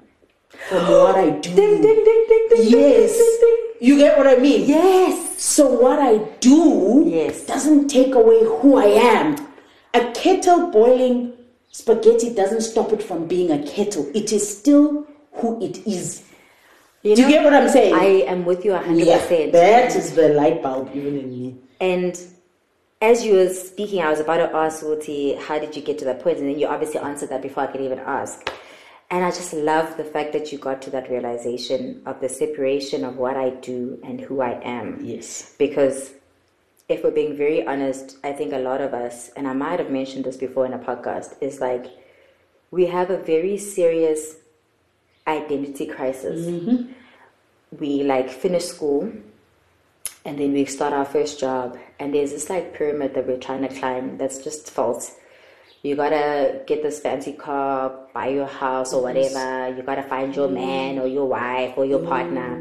[0.69, 1.55] from what I do.
[1.55, 3.17] Ding, ding, ding, ding, ding, Yes.
[3.19, 4.67] ding, ding, You get what I mean?
[4.67, 5.43] Yes.
[5.43, 7.43] So what I do Yes.
[7.43, 9.37] doesn't take away who I am.
[9.93, 11.33] A kettle boiling
[11.71, 14.07] spaghetti doesn't stop it from being a kettle.
[14.15, 16.23] It is still who it is.
[17.03, 17.95] do you get what I'm saying?
[17.95, 19.05] I am with you 100%.
[19.05, 21.57] yeah, that is the light bulb even in me.
[21.81, 22.19] And
[23.03, 26.05] as you were speaking, I was about to ask Wuti, how did you get to
[26.07, 26.39] that point?
[26.39, 28.51] And then you obviously answered that before I could even ask.
[29.11, 33.05] And I just love the fact that you got to that realization of the separation
[33.05, 35.05] of what I do and who I am.
[35.05, 35.55] Yes.
[35.59, 36.15] Because
[36.89, 39.91] if we're being very honest, I think a lot of us, and I might have
[39.91, 41.87] mentioned this before in a podcast, is like
[42.71, 44.37] we have a very serious
[45.27, 46.47] identity crisis.
[46.47, 46.93] Mm-hmm.
[47.79, 49.13] We like finish school
[50.25, 53.61] and then we start our first job, and there's this like pyramid that we're trying
[53.61, 55.17] to climb that's just false.
[55.85, 59.69] You gotta get this fancy car, buy your house or whatever.
[59.77, 60.55] You gotta find your mm.
[60.55, 62.09] man or your wife or your mm.
[62.09, 62.57] partner.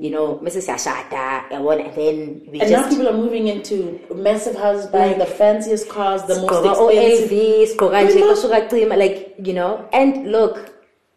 [0.00, 0.66] You know, Mrs.
[0.70, 4.86] Yashata, and one- and then we And just now people are moving into massive houses,
[4.86, 7.30] buying the fanciest cars, the most expensive.
[7.30, 10.54] o-LV, sigqoka nje, Ima- kusuka like you know and look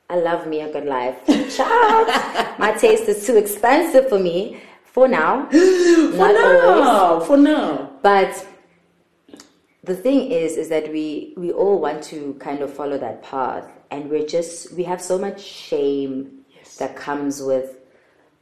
[0.10, 1.16] i love me a good life
[1.58, 2.08] Child,
[2.60, 7.90] my taste is too expensive for me for now For not always now, for now.
[8.04, 8.32] but
[9.86, 13.68] the thing is is that we we all want to kind of follow that path
[13.92, 16.46] and we're just we have so much shame
[16.80, 17.78] that comes with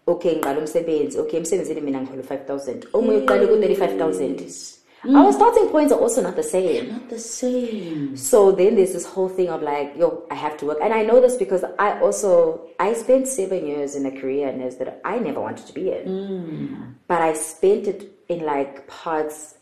[0.07, 5.33] okay ngiqala umsebenzi okay emsebenzini mina ngihola 5000 omunye uqale ku 35000 our mm.
[5.33, 8.15] starting points are also not the same Not the same.
[8.15, 10.77] so then there's this whole thing of like, yo, I have to work.
[10.81, 14.75] And I know this because I also, I spent seven years in a career this
[14.75, 16.07] that I never wanted to be in.
[16.07, 16.93] Mm.
[17.09, 19.55] But I spent it in like parts,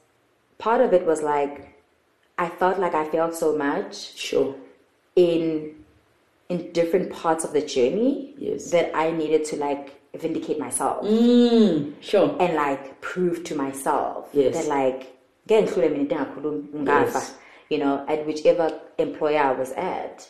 [0.60, 1.71] part of it was like,
[2.38, 4.56] I felt like I felt so much Sure.
[5.16, 5.76] in,
[6.50, 8.72] in different parts of the journey Yes.
[8.72, 12.36] that I needed to like vindicate myself Mm, sure.
[12.40, 14.56] and like prove to myself Yes.
[14.56, 15.08] that like
[15.48, 17.34] ngeke ngihlule mina into engakhulumi ngafa Yes.
[17.70, 18.68] you know at whichever
[18.98, 20.28] employer I was at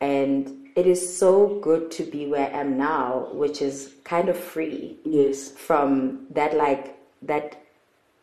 [0.00, 4.36] and it is so good to be where I am now which is kind of
[4.36, 5.50] free Yes.
[5.50, 7.56] from that like that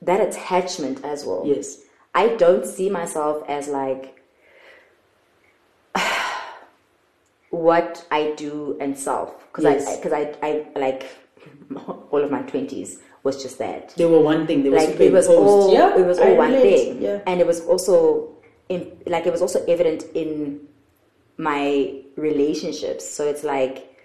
[0.02, 1.78] that attachment as well Yes.
[2.15, 4.22] I don't see myself as like
[7.50, 9.88] what I do and self because Yes.
[9.88, 11.06] I because I, I like
[12.12, 14.63] all of my twenties was just that They were one thing.
[14.63, 16.86] They were like it was all yeah, it was I all one relate.
[16.93, 17.19] thing Yeah.
[17.26, 18.30] and it was also
[18.69, 20.62] in, like it was also evident in
[21.38, 23.98] my relationships so it's like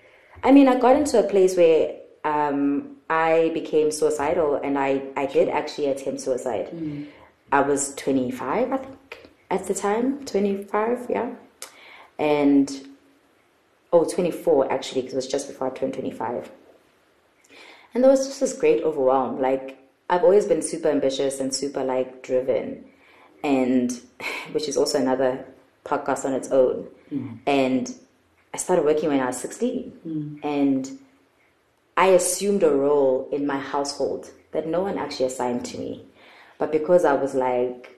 [0.45, 5.27] i mean i got into a place where um, i became suicidal and i i
[5.27, 7.07] did actually attempt suicide Mm.
[7.53, 11.35] I was 25 i think at the time 25 yeah.
[12.17, 12.71] And
[13.93, 16.51] oh 24 actually because it was just before i turned 25
[17.95, 19.41] and there was just this great overwhelm.
[19.41, 19.79] Like
[20.11, 22.85] I've always been super ambitious and super like driven,
[23.43, 23.93] and
[24.53, 25.47] which is also another
[25.85, 26.89] podcast on its own.
[27.13, 27.37] Mm-hmm.
[27.47, 27.95] And
[28.53, 30.45] I started working when I was sixteen, mm.
[30.45, 30.99] and
[31.97, 36.05] I assumed a role in my household that no one actually assigned to me,
[36.59, 37.95] but because I was like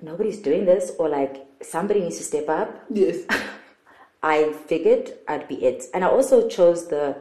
[0.00, 2.84] nobody's doing this, or like somebody needs to step up.
[2.90, 3.24] Yes.
[4.22, 5.84] I figured I'd be it.
[5.94, 7.16] And I also chose the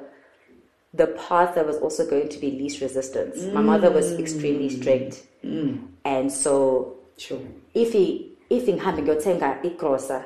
[0.93, 3.43] the path that was also going to be least resistance.
[3.53, 4.19] My mother was mm.
[4.19, 5.27] extremely strict.
[5.43, 5.87] Mm.
[6.05, 7.39] And so Sure.
[7.73, 10.23] if he if ngihambe ngiyothenga igrosa,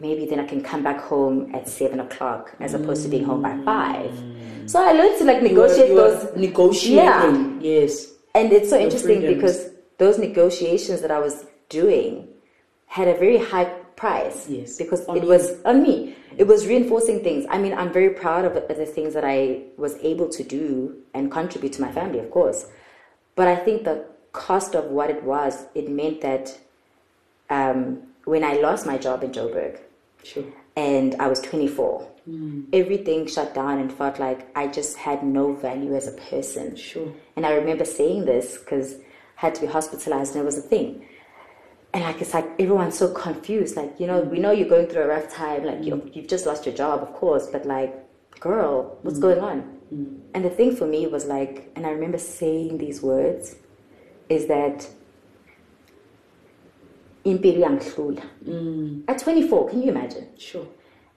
[0.00, 3.42] maybe then I can come back home at seven o'clock as opposed to being home
[3.42, 4.10] by five.
[4.10, 4.68] Mm.
[4.68, 7.60] So I learned to like You negotiate you were those negotiating.
[7.62, 8.13] Yes.
[8.34, 9.34] And it's so interesting freedoms.
[9.34, 12.28] because those negotiations that I was doing
[12.86, 13.64] had a very high
[13.96, 14.48] price.
[14.48, 14.76] Yes.
[14.76, 16.16] Because On it was on me.
[16.36, 17.46] It was reinforcing things.
[17.48, 21.30] I mean, I'm very proud of the things that I was able to do and
[21.30, 22.66] contribute to my family, of course.
[23.36, 26.58] But I think the cost of what it was, it meant that
[27.50, 29.78] um, when I lost my job in Joburg,
[30.24, 30.44] Sure.
[30.76, 32.08] and I was 24.
[32.28, 32.66] Mm.
[32.72, 36.74] Everything shut down and felt like I just had no value as a person.
[36.76, 37.12] Sure.
[37.36, 38.98] And I remember saying this because I
[39.36, 41.06] had to be hospitalized and it was a thing.
[41.92, 43.76] And like it's like everyone's so confused.
[43.76, 46.16] Like, you know, we know you're going through a rough time, like you mm.
[46.16, 47.94] you've just lost your job, of course, but like,
[48.40, 49.22] girl, what's mm.
[49.22, 49.70] going on?
[50.34, 53.54] And the thing for me was like, and I remember saying these words,
[54.28, 54.88] is that
[57.24, 59.04] impilo yangihlula.
[59.08, 60.28] At 24, can you imagine?
[60.36, 60.66] Sure.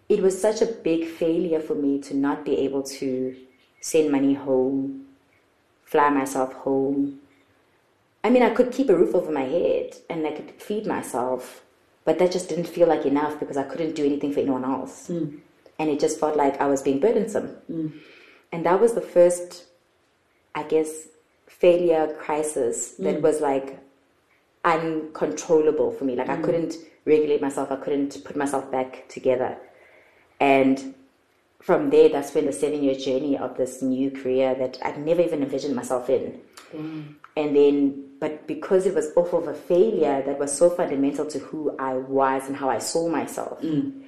[0.10, 3.36] It was such a big failure for me to not be able to
[3.82, 5.06] send money home,
[5.84, 7.20] fly myself home.
[8.24, 11.64] I mean, I could keep a roof over my head and I could feed myself,
[12.06, 15.08] but that just didn't feel like enough because I couldn't do anything for anyone else.
[15.10, 15.40] Mm.
[15.80, 17.56] And it just felt like I was being burdensome.
[17.72, 17.94] Mm.
[18.52, 19.66] And that was the first,
[20.56, 21.08] I guess,
[21.48, 23.22] failure crisis that mm.
[23.22, 23.80] was like
[24.64, 26.16] uncontrollable for me.
[26.16, 29.58] Like I couldn't regulate myself, I couldn't put myself back together.
[30.40, 30.96] And
[31.62, 35.22] from there, that's when the seven year journey of this new career that I'd never
[35.22, 36.40] even envisioned myself in.
[36.74, 37.16] Mm.
[37.36, 41.40] And then, but because it was off of a failure that was so fundamental to
[41.40, 44.02] who I was and how I saw myself, mm.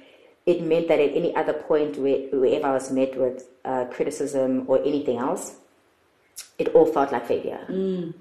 [0.46, 4.64] it meant that at any other point where, wherever I was met with uh, criticism
[4.66, 5.56] or anything else,
[6.58, 7.64] it all felt like failure.
[7.68, 8.14] Mm.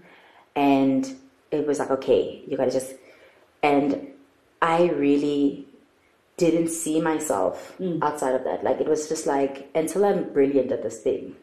[0.55, 1.15] And
[1.51, 2.93] it was like, okay, you gotta just.
[3.63, 4.09] And
[4.61, 5.68] I really
[6.43, 7.55] didn't see myself
[8.01, 8.63] outside of that.
[8.63, 11.35] Like, it was just like, until I'm brilliant at this thing,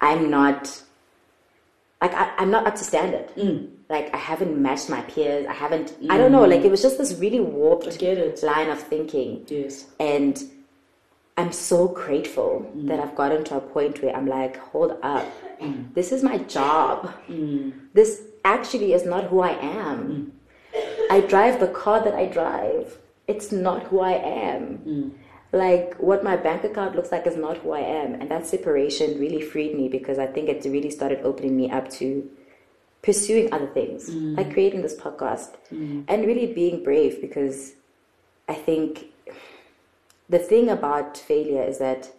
[0.00, 0.82] I'm not.
[2.00, 3.26] Like, I, I'm not up to standard.
[3.88, 5.46] Like, I haven't matched my peers.
[5.46, 5.94] I haven't.
[6.10, 6.44] I don't know.
[6.44, 8.02] Like, it was just this really warped
[8.42, 9.44] line of thinking.
[9.48, 9.86] Yes.
[9.98, 10.42] And
[11.38, 15.26] I'm so grateful that I've gotten to a point where I'm like, hold up,
[15.94, 17.12] this is my job.
[17.92, 20.32] This actually is not who I am.
[21.10, 22.98] I drive the car that I drive.
[23.26, 24.78] It's not who I am.
[24.78, 25.10] Mm.
[25.52, 28.14] Like what my bank account looks like is not who I am.
[28.14, 31.88] And that separation really freed me because I think it really started opening me up
[31.92, 32.28] to
[33.02, 34.36] pursuing other things, mm.
[34.36, 36.04] like creating this podcast mm.
[36.08, 37.74] and really being brave because
[38.48, 39.06] I think
[40.28, 42.10] the thing about failure is that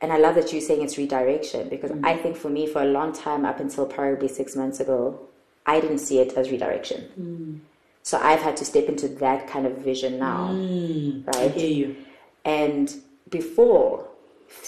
[0.00, 2.84] and I love that you're saying it's redirection because I think for me for a
[2.84, 5.18] long time up until probably six months ago,
[5.66, 7.00] I didn't see it as redirection.
[7.14, 7.56] Hmm.
[8.02, 10.48] So I've had to step into that kind of vision now.
[10.48, 11.20] Hmm.
[11.34, 11.50] I Right?
[11.52, 11.96] hear you.
[12.44, 12.94] And
[13.30, 14.06] before,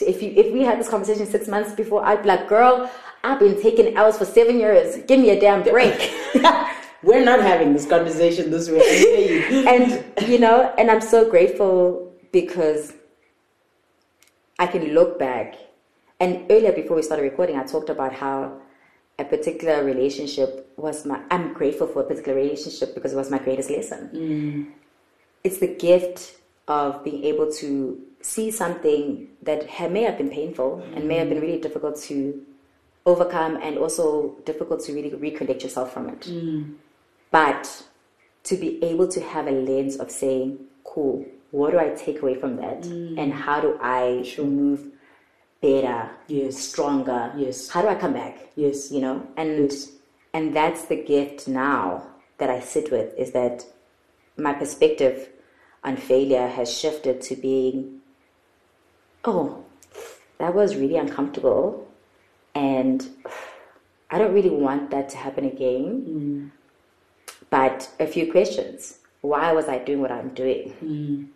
[0.01, 2.91] if you if we had this conversation six months before, I'd be like, girl,
[3.23, 4.97] I've been taking L's for seven years.
[5.07, 6.13] Give me a damn break.
[7.03, 8.81] We're not having this conversation this way.
[8.81, 9.69] I hear you.
[9.73, 12.95] and you know, and I'm so grateful because
[14.59, 15.55] I can look back.
[16.19, 18.61] And earlier, before we started recording, I talked about how
[19.19, 21.21] a particular relationship was my.
[21.31, 24.11] I'm grateful for a particular relationship because it was my greatest lesson.
[24.13, 24.73] Mm.
[25.43, 26.37] It's the gift
[26.69, 31.29] of being able to see something that ha- may have been painful and may have
[31.29, 32.45] been really difficult to
[33.07, 36.21] overcome, and also difficult to really reconnect yourself from it.
[36.23, 36.75] Mm.
[37.31, 37.85] But
[38.43, 42.35] to be able to have a lens of saying, cool, what do I take away
[42.35, 42.83] from that?
[42.83, 43.19] Mm.
[43.19, 44.89] And how do I move
[45.61, 46.59] better, Yes.
[46.59, 47.33] stronger?
[47.37, 47.69] Yes.
[47.69, 48.49] How do I come back?
[48.57, 48.91] Yes.
[48.91, 49.27] You know?
[49.37, 49.73] And
[50.33, 52.07] and that's the gift now
[52.39, 53.65] that I sit with is that
[54.37, 55.31] my perspective
[55.83, 58.01] on failure has shifted to being,
[59.25, 59.65] oh,
[60.39, 61.89] that was really uncomfortable.
[62.55, 63.09] And
[64.11, 66.05] I don't really want that to happen again.
[66.09, 66.51] Mm.
[67.49, 68.99] But a few questions.
[69.21, 70.75] Why was I doing what I'm doing?
[70.85, 71.29] Mm.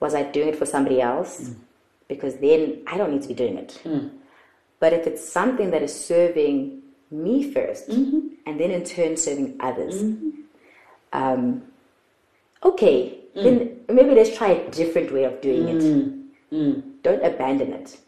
[0.00, 1.50] Was I doing it for somebody else?
[1.50, 1.54] Mm.
[2.10, 3.72] Because then I don't need to be doing it.
[3.84, 4.08] Hmm.
[4.80, 8.20] But if it's something that is serving me 1st mm-hmm.
[8.46, 10.30] and then in turn serving others, mm-hmm.
[11.12, 11.62] um,
[12.64, 13.44] okay, mm.
[13.44, 13.56] then
[13.94, 15.82] maybe let's try a different way of doing it.
[15.82, 16.28] Mm.
[16.52, 16.82] Mm.
[17.02, 17.98] Don't abandon it.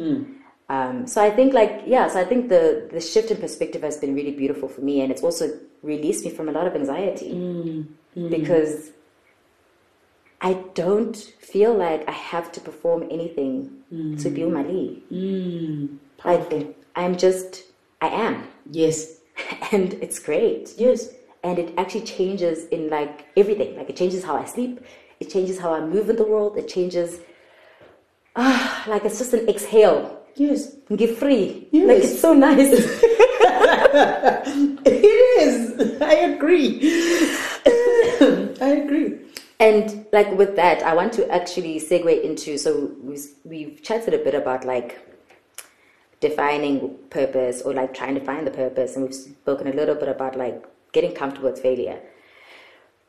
[0.68, 3.98] Um, so I think like yeah, so I think the the shift in perspective has
[3.98, 5.44] been really beautiful for me, and it's also
[5.82, 7.86] released me from a lot of anxiety.
[8.14, 8.90] Because
[10.44, 13.70] I don't feel like I have to perform anything
[14.22, 15.02] to be Mali.
[15.12, 15.98] Mm.
[16.24, 17.62] Like I'm just
[18.00, 18.36] I am,
[18.70, 19.18] Yes.
[19.72, 20.74] and it's great.
[20.76, 21.00] Yes.
[21.44, 24.74] and it actually changes in like everything like it changes how i sleep
[25.22, 27.10] it changes how i move in the world it changes
[28.36, 30.00] ah like it's just an exhale
[30.44, 30.60] Yes.
[31.00, 31.86] get free Yes.
[31.90, 32.70] like it's so nice
[34.86, 35.04] It
[35.42, 35.56] is.
[36.12, 36.68] I agree.
[38.68, 39.10] I agree.
[39.64, 42.70] And like with that i want to actually segue into so
[43.02, 44.90] we've, we've chatted a bit about like
[46.20, 46.76] defining
[47.10, 50.36] purpose or like trying to find the purpose and we've spoken a little bit about
[50.36, 51.98] like getting comfortable with failure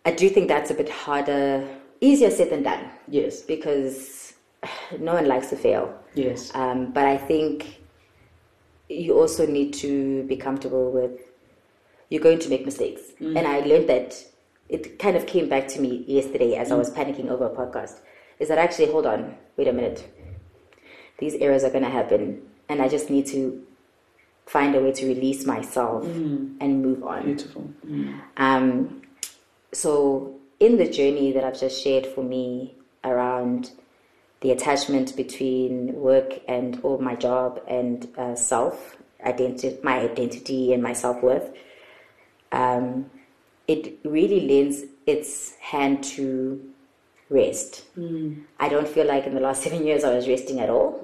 [0.06, 1.48] i do think that's a bit harder
[2.02, 3.42] easier said than done Yes.
[3.42, 4.34] because
[5.00, 5.94] no one likes to fail.
[6.16, 6.54] Yes.
[6.56, 7.82] Um, but I think
[8.90, 11.12] you also need to be comfortable with
[12.10, 13.02] you're going to make mistakes.
[13.20, 14.24] And I learned that
[14.74, 18.00] it kind of came back to me yesterday as I was panicking over a podcast.
[18.40, 20.12] Is that actually, hold on, wait a minute.
[21.20, 22.42] These errors are going to happen.
[22.68, 23.64] And I just need to
[24.48, 26.06] find a way to release myself
[26.60, 27.24] and move on.
[27.24, 27.70] Beautiful.
[28.38, 29.04] Um,
[29.72, 33.72] so, in the journey that I've just shared for me around
[34.42, 40.82] the attachment between work and or my job and uh, self identity, my identity and
[40.82, 41.54] my self worth,
[42.52, 43.10] um,
[43.68, 46.74] it really lends its hand to
[47.30, 47.86] rest.
[48.60, 51.00] I don't feel like in the last seven years I was resting at all.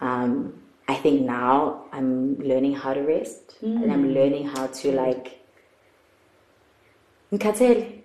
[0.00, 0.54] Um,
[0.88, 4.12] I think now I'm learning how to rest and I'm hmm.
[4.12, 5.40] learning how to like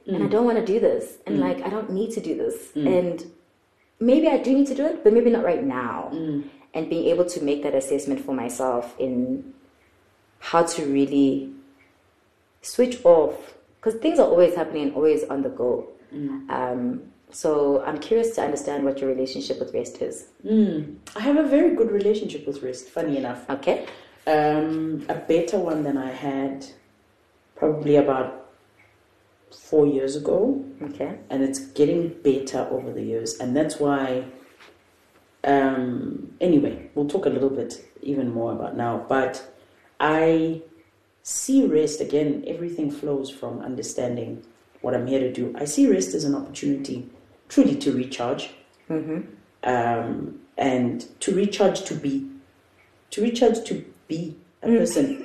[0.06, 0.30] and I hmm.
[0.30, 1.42] don't want to do this, and hmm.
[1.42, 3.26] like I don't need to do this, and
[4.00, 6.10] maybe I do need to do it, but maybe not right now.
[6.76, 9.54] And being able to make that assessment for myself in
[10.40, 11.55] how to really
[12.66, 15.89] switch off, because things are always happening and always on the go.
[16.49, 20.28] Um, so I'm curious to understand what your relationship with rest is.
[20.45, 20.95] Mm.
[21.16, 23.49] I have a very good relationship with rest, funny enough.
[23.49, 23.86] Okay.
[24.28, 26.66] Um, a better one than I had
[27.55, 28.49] probably about
[29.51, 30.63] four years ago.
[30.82, 31.18] Okay.
[31.30, 34.26] and it's getting better over the years and that's why
[35.45, 39.53] um anyway we'll talk a little bit even more about now but
[39.99, 40.61] i
[41.26, 44.44] see rest again everything flows from understanding
[44.82, 47.10] what i'm here to do i see rest as an opportunity
[47.50, 48.52] truly to recharge
[48.88, 49.22] mm-hmm.
[49.64, 52.30] um and to recharge to be
[53.10, 54.78] to recharge to be a mm.
[54.78, 55.22] person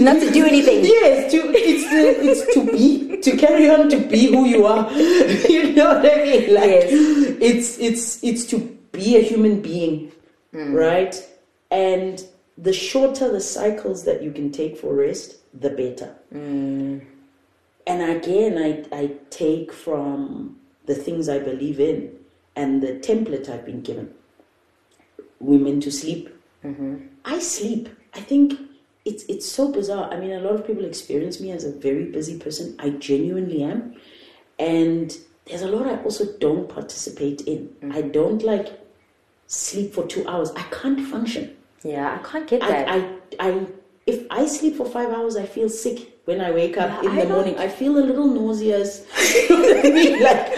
[0.04, 0.84] Not to do anything.
[0.84, 4.92] Yes, to it's the, it's to be to carry on to be who you are.
[5.48, 6.54] you know what I mean?
[6.54, 7.36] Like Yes.
[7.40, 8.58] it's it's it's to
[8.92, 10.12] be a human being,
[10.52, 10.74] mm.
[10.74, 11.14] right?
[11.70, 12.22] And
[12.58, 16.14] the shorter the cycles that you can take for rest, the better.
[16.34, 17.04] Mm.
[17.86, 22.16] And again, I I take from the things I believe in
[22.54, 24.14] and the template I've been given.
[25.38, 26.30] Women to sleep.
[26.64, 26.96] Mm-hmm.
[27.24, 27.88] I sleep.
[28.14, 28.58] I think
[29.04, 30.12] it's it's so bizarre.
[30.12, 32.74] I mean, a lot of people experience me as a very busy person.
[32.78, 33.94] I genuinely am,
[34.58, 37.68] and there's a lot I also don't participate in.
[37.82, 37.94] Mm.
[37.94, 38.80] I don't like
[39.46, 40.50] sleep for two hours.
[40.56, 41.56] I can't function.
[41.86, 42.88] Yeah, I can't get that.
[42.88, 42.96] I,
[43.38, 43.66] I, I,
[44.06, 47.18] if I sleep for five hours, I feel sick when I wake up Yeah, in
[47.18, 47.58] I the morning.
[47.58, 49.06] I feel a little nauseous.
[49.34, 50.22] you know what I mean?
[50.22, 50.48] Like,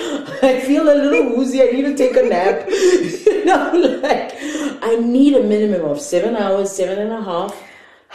[0.42, 1.62] I feel a little woozy.
[1.62, 2.66] I need to take a nap.
[2.70, 4.32] you know, like,
[4.82, 7.54] I need a minimum of seven hours, seven and a half.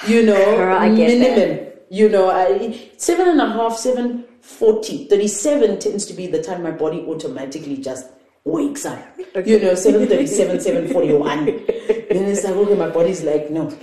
[0.07, 1.68] You know, Girl, minimum.
[1.89, 5.07] You know, I, seven and a half, seven forty.
[5.07, 8.07] Thirty-seven tends to be the time my body automatically just
[8.43, 8.99] wakes up.
[9.45, 11.45] You know, seven thirty-seven, seven forty-one.
[12.14, 13.76] Then it's like, okay, my body's like, no.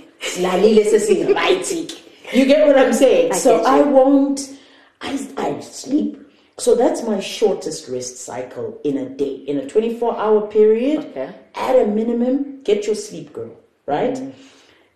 [2.33, 3.33] You get what I'm saying?
[3.33, 3.63] I so.
[3.63, 4.57] I won't,
[5.01, 6.17] I, I sleep.
[6.57, 9.33] So that's my shortest rest cycle in a day.
[9.47, 11.33] In a 24 hour period, Okay.
[11.55, 13.51] at a minimum, get your sleep, girl,
[13.85, 14.13] right?
[14.13, 14.33] Mm.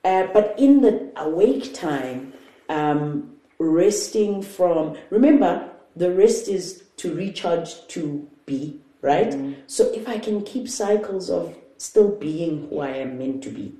[0.03, 2.33] Uh, but in the awake time,
[2.69, 9.31] um, resting from, remember, the rest is to recharge to be, right?
[9.31, 9.55] Mm.
[9.65, 13.75] So if I can keep cycles of still being who I am meant to be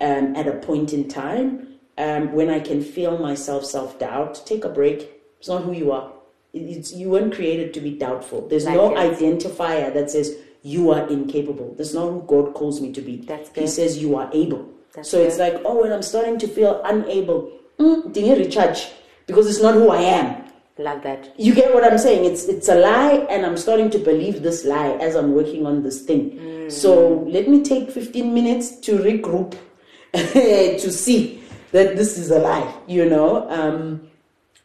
[0.00, 1.68] um, at a point in time,
[1.98, 5.10] um, when I can feel myself self doubt, take a break.
[5.38, 6.12] It's not who you are.
[6.52, 8.48] It's, you weren't created to be doubtful.
[8.48, 9.18] There's no it.
[9.18, 11.74] identifier that says you are incapable.
[11.76, 13.16] That's not who God calls me to be.
[13.18, 14.70] That's he says you are able.
[14.94, 18.88] That's so it's like, oh, when I'm starting to feel unable, mm, didn't recharge
[19.26, 20.43] because it's not who I am.
[20.76, 21.32] Love that.
[21.38, 22.24] You get what I'm saying?
[22.24, 25.84] It's it's a lie, and I'm starting to believe this lie as I'm working on
[25.84, 26.68] this thing.
[26.68, 29.56] So let me take 15 minutes to regroup
[30.12, 32.74] to see that this is a lie.
[32.88, 33.48] You know.
[33.48, 34.08] Um,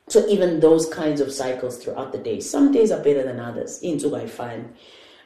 [0.07, 2.39] so even those kinds of cycles throughout the day.
[2.39, 3.79] Some days are better than others.
[3.83, 4.73] In I find,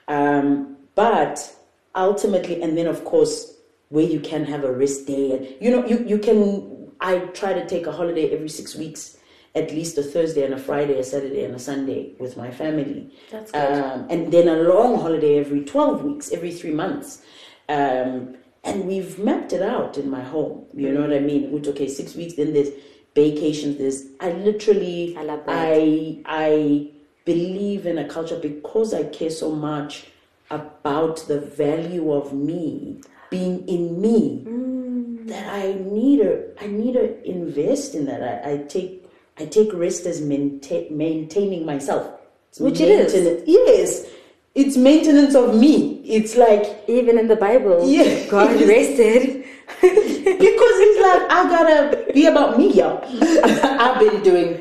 [0.09, 1.55] um, but
[1.95, 3.55] ultimately, and then of course,
[3.87, 6.91] where you can have a rest day, and you know, you you can.
[6.99, 9.17] I try to take a holiday every six weeks
[9.55, 13.11] at least a Thursday and a Friday, a Saturday and a Sunday with my family.
[13.31, 13.83] That's good.
[13.83, 17.21] Um, and then a long holiday every 12 weeks, every three months.
[17.69, 20.65] Um, and we've mapped it out in my home.
[20.73, 21.51] You know what I mean?
[21.51, 22.69] Which, okay, six weeks, then there's
[23.13, 23.77] vacations.
[23.77, 25.41] There's, I literally, I.
[25.47, 26.89] I, I
[27.25, 30.07] believe in a culture because I care so much
[30.49, 35.27] about the value of me being in me Mm.
[35.27, 38.21] that I need to I need to invest in that.
[38.21, 39.02] I, I take
[39.39, 42.19] I take rest as mainta- maintaining myself.
[42.49, 43.43] It's Which it is.
[43.47, 44.05] Yes,
[44.53, 46.01] it's maintenance of me.
[46.05, 48.27] It's like Even in the Bible, Yeah.
[48.29, 49.43] God rested.
[49.81, 53.03] because he's like I gotta be about me, y'all.
[53.63, 54.59] I've been doing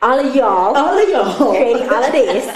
[0.00, 1.50] all of y'all all of y'all.
[1.50, 2.44] creating holidays.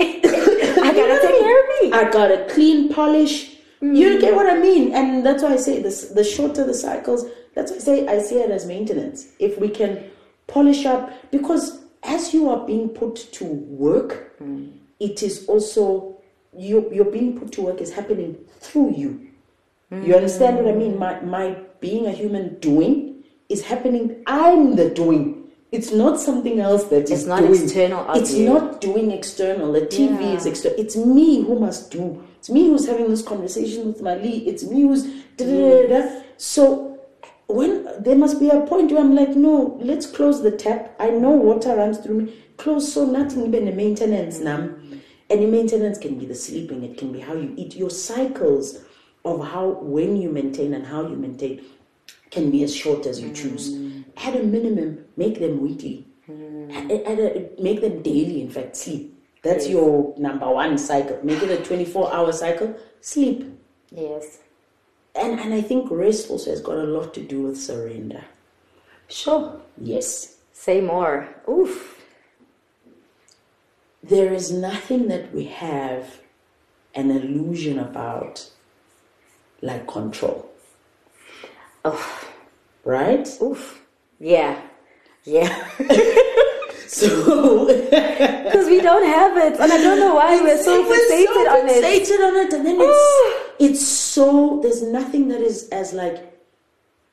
[0.00, 1.92] I gotta take care of me.
[1.92, 3.56] I gotta clean, polish.
[3.80, 4.20] You mm.
[4.20, 4.92] get what I mean?
[4.94, 7.24] And that's why I say this the shorter the cycles,
[7.54, 9.26] that's why I say I see it as maintenance.
[9.38, 10.04] If we can
[10.48, 14.68] polish up because as you are being put to work, hmm.
[14.98, 16.18] it is also
[16.56, 19.24] you you're being put to work is happening through you.
[19.90, 20.92] You understand what I mean?
[20.92, 20.98] Hmm.
[20.98, 24.22] My my being a human doing is happening.
[24.26, 25.44] I'm the doing.
[25.70, 27.62] It's not something else that is It's not doing.
[27.62, 28.46] external It's you.
[28.46, 29.72] not doing external.
[29.72, 30.36] The TV Yeah.
[30.36, 30.78] is external.
[30.80, 32.22] It's me who must do.
[32.38, 34.48] It's me who's having this conversation with my lead.
[34.48, 35.04] It's me who's
[35.36, 36.20] da da da da.
[36.38, 36.87] So
[37.48, 40.94] when there must be a point where I'm like, no, let's close the tap.
[41.00, 42.44] I know water runs through me.
[42.58, 44.68] Close so nothing even the maintenance now.
[45.30, 47.74] And the maintenance can be the sleeping, it can be how you eat.
[47.76, 48.78] Your cycles
[49.24, 51.64] of how when you maintain and how you maintain
[52.30, 53.74] can be as short as you choose.
[53.74, 54.04] Mm.
[54.16, 56.06] At a minimum, make them weekly.
[56.28, 56.72] Mm.
[56.74, 59.14] At, at a, make them daily, in fact, sleep.
[59.42, 59.72] That's Yes.
[59.72, 61.18] your number one cycle.
[61.22, 63.44] Make it a 24 hour cycle, sleep.
[63.90, 64.38] Yes.
[65.18, 68.24] And, and I think rest also has got a lot to do with surrender.
[69.08, 69.60] Sure.
[69.76, 70.36] Yes.
[70.52, 71.28] Say more.
[71.48, 71.96] Oof.
[74.02, 76.20] There is nothing that we have
[76.94, 78.48] an illusion about
[79.60, 80.48] like control,
[81.84, 82.28] Oh,
[82.84, 83.26] right?
[83.42, 83.82] oof.
[84.20, 84.60] Yeah.
[85.24, 85.68] Yeah.
[86.88, 89.60] So Because we don't have it.
[89.60, 91.84] And I don't know why we're so fixated on it.
[91.84, 96.38] fixated on it, and then it's it's so there's nothing that is as like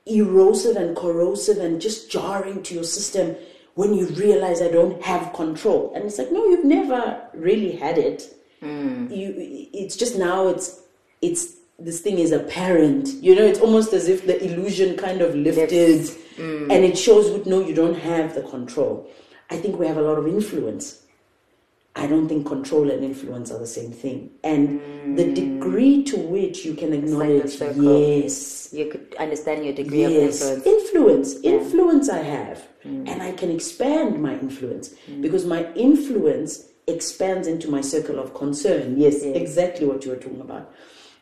[0.05, 3.35] erosive and corrosive and just jarring to your system
[3.73, 5.91] when you realize I don't have control.
[5.93, 8.35] And it's like, no, you've never really had it.
[8.61, 9.11] Hmm.
[9.11, 9.33] You,
[9.73, 10.81] it's just now it's
[11.21, 13.09] it's this thing is apparent.
[13.21, 16.71] You know, it's almost as if the illusion kind of lifted, hmm.
[16.71, 19.09] and it shows with no, you don't have the control.
[19.49, 21.04] I think we have a lot of influence.
[21.97, 24.31] I don't think control and influence are the same thing.
[24.43, 25.35] And the mm.
[25.35, 27.99] degree to which you can like acknowledge, circle.
[28.21, 30.65] yes, You could understand your degree yes, of influence.
[30.65, 33.09] influence, influence I have, mm.
[33.09, 35.21] and I can expand my influence mm.
[35.21, 38.99] because my influence expands into my circle of concern.
[38.99, 39.35] Yes, Yes.
[39.35, 40.73] exactly what you were talking about.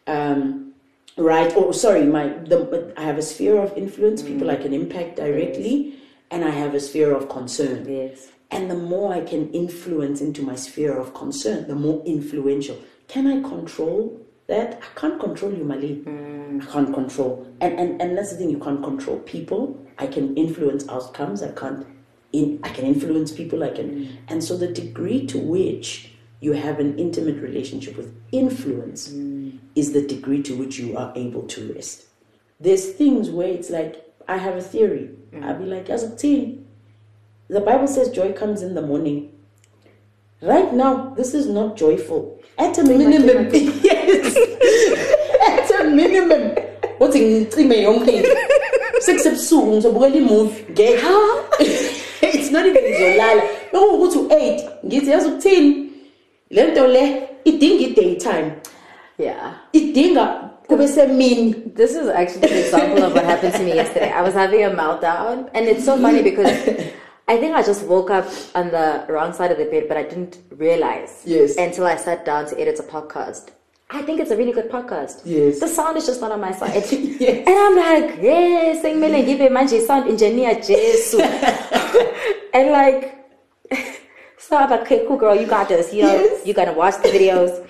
[0.07, 0.73] Um,
[1.17, 1.53] right?
[1.55, 4.23] Oh, sorry, my the I have a sphere of influence.
[4.23, 5.99] People I can impact directly,
[6.31, 7.87] and I have a sphere of concern.
[7.87, 8.32] Yes.
[8.51, 12.77] And the more I can influence into my sphere of concern, the more influential.
[13.07, 14.79] Can I control that?
[14.81, 16.03] I can't control you, Mali.
[16.05, 16.61] Mm.
[16.61, 17.47] I can't control.
[17.61, 19.79] And, and and that's the thing, you can't control people.
[19.97, 21.41] I can influence outcomes.
[21.41, 21.85] I can't
[22.33, 24.17] in I can influence people, I can mm.
[24.27, 26.09] and so the degree to which
[26.41, 29.57] you have an intimate relationship with influence mm.
[29.75, 32.05] is the degree to which you are able to rest.
[32.59, 35.11] There's things where it's like I have a theory.
[35.41, 36.62] I'll be like, as a teen,
[37.49, 39.31] the Bible says joy comes in the morning.
[40.41, 42.39] Right now, this is not joyful.
[42.57, 44.35] At a minimum, yes.
[45.47, 46.57] At a minimum.
[46.97, 47.49] What's in?
[49.01, 50.63] Six ebusuku ngizobukela imovie.
[50.71, 50.99] Ngeke.
[52.21, 53.43] It's not even ngizolala.
[53.71, 55.89] Bekuwukuthi u8 ngithi yazi ukuthini?
[56.49, 58.51] Le nto le idinga i-daytime.
[59.17, 59.53] Yeah.
[59.73, 61.53] Idinga kube semini.
[61.75, 64.11] This is actually an example of what happened to me yesterday.
[64.11, 66.51] I was having a meltdown, and it's so funny because
[67.27, 70.03] I think I just woke up on the wrong side of the bed, but I
[70.03, 71.55] didn't realize Yes.
[71.57, 73.49] until I sat down to edit a podcast.
[73.89, 75.21] I think it's a really good podcast.
[75.23, 75.59] Yes.
[75.59, 76.83] The sound is just not on my side.
[76.91, 77.47] Yes.
[77.47, 81.19] And I'm like, yes, singmele ngibe manje sound engineer Jesu.
[82.53, 83.19] and like
[84.37, 85.93] So I'm like, okay, cool, girl, you got this.
[85.93, 86.45] You know, Yes.
[86.45, 87.65] you're gonna watch the videos.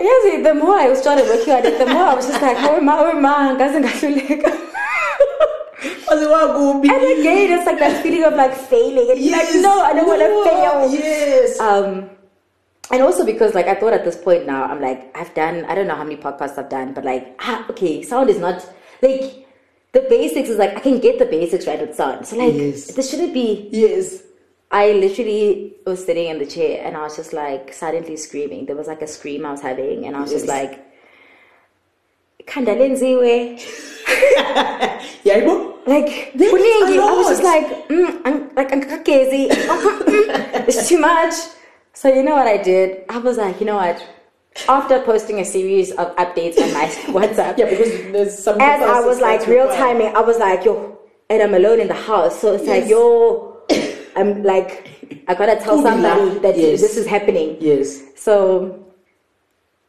[0.00, 2.80] Yes, the more I started working on it, the more I was just like, oh
[2.80, 4.58] my, oh my,
[6.12, 9.10] And again, it's like that feeling of like failing.
[9.10, 9.62] And you're like, Yes.
[9.62, 10.90] no, I don't want to fail.
[10.92, 11.58] Yes.
[11.60, 12.10] Um,
[12.90, 15.74] and also because like I thought at this point now, I'm like, I've done, I
[15.74, 18.68] don't know how many podcasts I've done, but like, ah, okay, sound is not
[19.00, 19.46] like
[19.92, 22.26] the basics is like I can get the basics right with sound.
[22.26, 22.86] So like, Yes.
[22.94, 23.68] this shouldn't be.
[23.72, 24.22] yes.
[24.70, 28.64] I literally was sitting in the chair and I was just like silently screaming.
[28.64, 30.54] There was like a scream I was having, and I was just Yes.
[30.72, 33.60] like, Kandalenziwe.
[35.24, 35.71] Yaibo.
[35.86, 36.98] Like, There kuningi.
[36.98, 39.48] a I was just like, mm, I'm, like, I'm crazy.
[39.50, 41.34] it's too much.
[41.92, 43.04] So, you know what I did?
[43.08, 44.04] I was like, you know what?
[44.68, 46.86] After posting a series of updates on my
[47.18, 48.60] WhatsApp, Yeah, because there's some.
[48.60, 50.98] as I was like real timing, I was like, yo,
[51.30, 52.38] and I'm alone in the house.
[52.40, 53.56] So it's like, yo,
[54.14, 56.80] I'm like, I gotta tell somebody that Yes.
[56.80, 57.56] this is happening.
[57.60, 58.02] Yes.
[58.16, 58.84] So,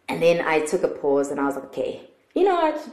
[0.07, 2.01] and then I took a pause and I was like, okay,
[2.33, 2.87] you know what?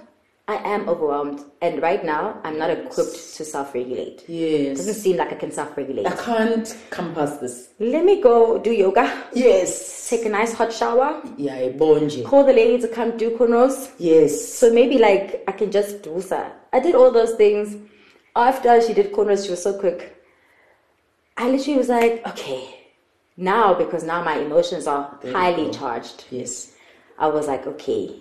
[0.50, 1.40] I am overwhelmed.
[1.62, 4.24] And right now, I'm not equipped to self regulate.
[4.28, 4.78] Yes.
[4.78, 6.06] Doesn't seem like I can self regulate.
[6.06, 7.68] I can't come past this.
[7.78, 10.08] Let me go do yoga, Yes.
[10.10, 12.24] take a nice hot shower, Yeah, bonji.
[12.24, 13.92] call the lady to come do cornrows.
[13.98, 14.32] Yes.
[14.58, 16.48] So maybe like I can just do that.
[16.72, 17.76] I did all those things.
[18.34, 20.00] After she did cornrows, she was so quick.
[21.36, 22.62] I literally was like, okay,
[23.36, 26.24] now because now my emotions are There highly charged.
[26.30, 26.72] Yes.
[27.18, 28.16] I was like, okay,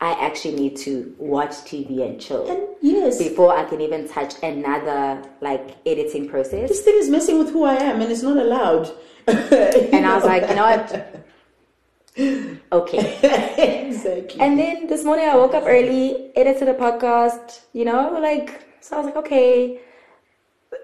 [0.00, 3.18] I actually need to watch TV and chill And yes.
[3.18, 6.68] before I can even touch another like editing process.
[6.70, 8.90] This thing is messing with who I am, and it's not allowed.
[9.26, 11.26] And I was like, you know what?
[12.72, 13.86] Okay.
[13.86, 14.40] exactly.
[14.40, 18.96] And then this morning I woke up early, edited a podcast, you know, like so
[18.96, 19.80] I was like, okay.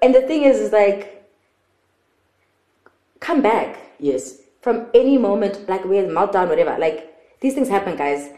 [0.03, 1.29] And the thing is, is like,
[3.21, 4.39] come back yes.
[4.61, 6.77] from any moment, like with meltdown, whatever.
[6.79, 8.31] Like these things happen, guys.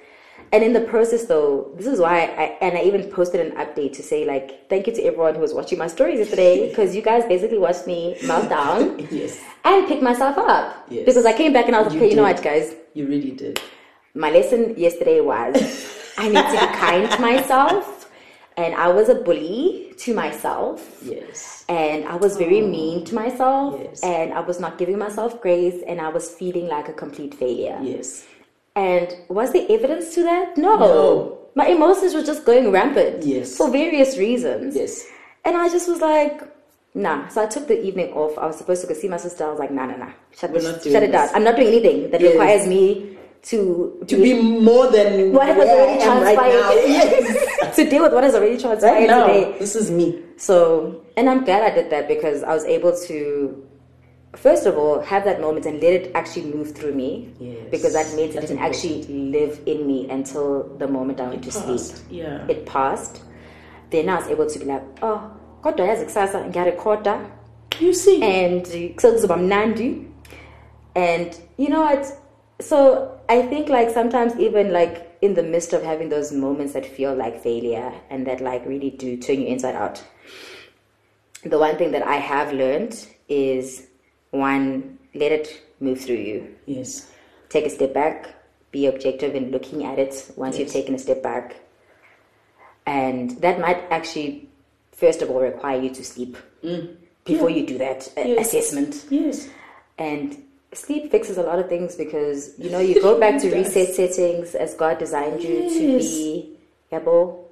[0.50, 3.92] And in the process, though, this is why I and I even posted an update
[3.94, 7.02] to say like, thank you to everyone who was watching my stories yesterday because you
[7.02, 9.38] guys basically watched me meltdown Yes.
[9.64, 11.04] and pick myself up Yes.
[11.04, 13.06] because I came back and I was like, You okay, you know what, guys, You
[13.06, 13.60] really did.
[14.14, 15.54] my lesson yesterday was
[16.18, 18.10] I need to be kind to myself,
[18.56, 20.98] and I was a bully to myself.
[21.04, 21.64] Yes.
[21.68, 22.66] And I was very oh.
[22.66, 24.02] mean to myself, Yes.
[24.02, 27.78] and I was not giving myself grace, and I was feeling like a complete failure.
[27.82, 28.24] Yes.
[28.78, 30.56] And was there evidence to that?
[30.56, 30.76] No.
[30.78, 31.38] No.
[31.56, 33.24] My emotions were just going rampant.
[33.24, 33.56] Yes.
[33.56, 34.76] For various reasons.
[34.76, 35.04] Yes.
[35.44, 36.42] And I just was like,
[36.94, 37.26] nah.
[37.28, 38.38] So I took the evening off.
[38.38, 39.44] I was supposed to go see my sister.
[39.46, 40.12] I was like, nah, nah, nah.
[40.30, 41.28] Shut, this, shut it down.
[41.34, 42.30] I'm not doing anything that Yes.
[42.32, 43.16] requires me
[43.50, 46.70] to To be more than what has already am right now.
[46.96, 47.76] Yes.
[47.76, 49.58] to deal with what has already transpired right now, today.
[49.58, 50.22] this is me.
[50.36, 53.66] So, and I'm glad I did that because I was able to,
[54.42, 57.32] first of all, have that moment and let it actually move through me.
[57.40, 57.68] Yes.
[57.70, 61.52] Because that means it didn't actually live in me until the moment I went to
[61.52, 61.98] sleep.
[62.10, 62.46] Yeah.
[62.48, 63.22] It passed.
[63.90, 65.30] Then I was able to be like, oh,
[65.62, 67.30] kodwa yazi kusasa ngiyarekhoda
[67.80, 68.22] You see.
[68.22, 68.66] and
[68.96, 70.04] kuzokuzoba mnandi
[70.94, 72.06] and you know what
[72.60, 76.86] so i think like sometimes even like in the midst of having those moments that
[76.86, 80.00] feel like failure and that like really do turn you inside out
[81.44, 83.87] the one thing that i have learned is
[84.30, 86.54] one let it move through you.
[86.66, 87.10] Yes.
[87.48, 88.34] take a step back
[88.70, 91.56] be objective in looking at it once you've taken a step back.
[92.86, 94.48] And that might actually
[94.92, 96.94] first of all require you to sleep mm.
[97.24, 98.46] before you do that Yes.
[98.46, 99.04] assessment.
[99.10, 99.48] Yes.
[99.98, 103.94] and sleep fixes a lot of things because you know you go back to reset
[103.94, 106.54] settings as god designed you to be.
[106.90, 107.50] Able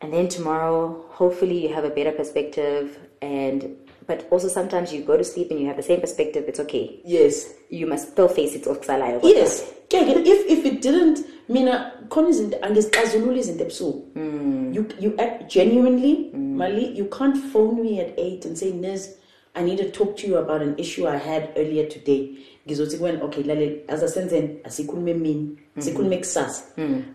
[0.00, 3.76] and then tomorrow hopefully you have a better perspective and
[4.06, 7.00] but also sometimes you go to sleep and you have the same perspective it's okay
[7.04, 7.48] Yes.
[7.70, 8.66] you must still face it.
[8.66, 9.64] Yes.
[9.90, 13.98] If if it didn't, mina khona izinto angizixazulula izinto ebusuku.
[14.14, 14.72] Hmm.
[14.74, 16.56] You you act genuinely, hmm.
[16.56, 16.86] Mali.
[16.98, 19.08] You can't phone me at eight and say, Niz,
[19.54, 22.38] I need to talk to you about an issue I had earlier today.
[22.66, 25.82] Ngizothi kuwena, okay, lalela, asasenzeni asikhulume mini, hmm.
[25.82, 26.62] sikhulume kusasa.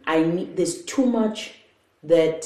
[0.06, 0.56] I need.
[0.56, 1.52] There's too much
[2.04, 2.46] that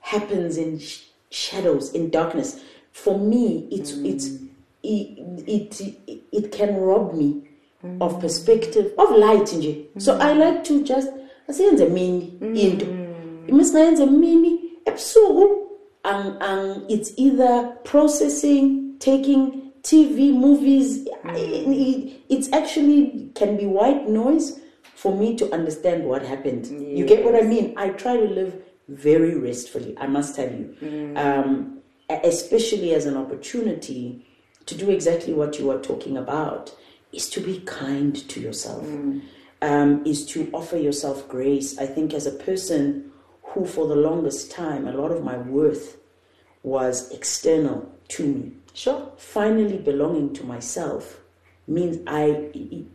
[0.00, 2.60] happens in sh- shadows, in darkness.
[2.92, 4.06] For me, it's mm.
[4.06, 4.26] it's
[4.82, 7.42] it, it it can rob me
[7.84, 8.00] mm.
[8.00, 9.86] of perspective of light nje.
[9.98, 10.20] So mm.
[10.20, 11.08] i like to just
[11.48, 12.86] asiyenze mini into.
[13.48, 15.66] Imisingayenze mini ebusuku
[16.04, 24.60] ang it's either processing taking tv movies it, it's actually can be white noise
[24.94, 26.66] for me to understand what happened.
[26.66, 27.74] You get what i mean?
[27.76, 28.54] I try to live
[28.88, 30.74] very restfully i must tell you.
[31.16, 31.79] Um, e-
[32.24, 34.26] especially as an opportunity
[34.66, 36.74] to do exactly what you are talking about
[37.12, 38.86] is to be kind to yourself,
[39.62, 41.78] um, is to offer yourself grace.
[41.78, 43.10] I think as a person
[43.42, 45.98] who, for the longest time, a lot of my worth
[46.62, 48.52] was external to me.
[48.74, 49.10] Sure.
[49.16, 51.20] Finally, belonging to myself
[51.66, 52.50] means I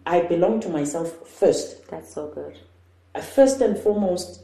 [0.05, 1.88] I belong to myself first.
[1.89, 2.59] That's so good.
[3.13, 4.41] Uh, First and foremost,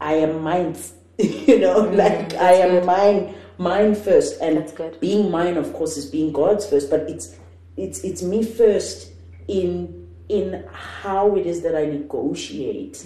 [0.00, 0.76] I am mine.
[1.18, 2.84] you know, like I am good.
[2.84, 6.90] mine, mine first, and being mine, of course, is being God's first.
[6.90, 7.36] But it's
[7.76, 9.12] it's it's me first
[9.46, 13.04] in in how it is that I negotiate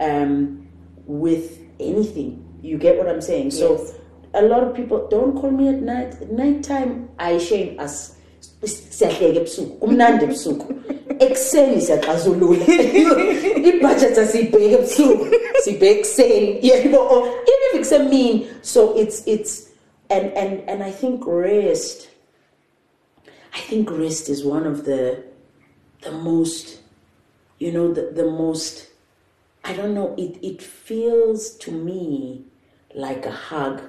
[0.00, 0.68] um,
[1.06, 2.42] with anything.
[2.62, 3.50] You get what I'm saying?
[3.52, 3.94] So
[4.34, 6.14] a lot of people don't call me at night.
[6.20, 8.16] At nighttime, I shame us.
[8.64, 10.74] siyahleka ebusuku kumnandi ebusuku
[11.18, 12.64] ekuseni siyaxazulula
[13.68, 15.26] ibudget asiyibheki ebusuku
[15.62, 19.65] siyibheke ekuseni yebo or even if kusemini so it's it's
[20.10, 22.08] and and and i think rest
[23.54, 25.24] i think rest is one of the
[26.02, 26.80] the most
[27.58, 28.88] you know the, the most
[29.64, 32.44] i don't know it it feels to me
[32.96, 33.82] like a hug.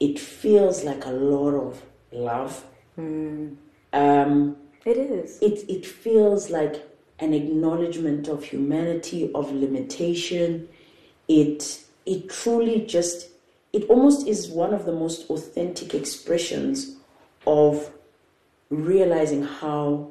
[0.00, 2.64] It feels like a lot of love.
[3.92, 5.38] Um It is.
[5.42, 6.82] it it feels like
[7.18, 10.68] an acknowledgement of humanity of limitation.
[11.28, 13.27] It it truly just
[13.72, 16.96] it almost is one of the most authentic expressions
[17.46, 17.90] of
[18.70, 20.10] realizing how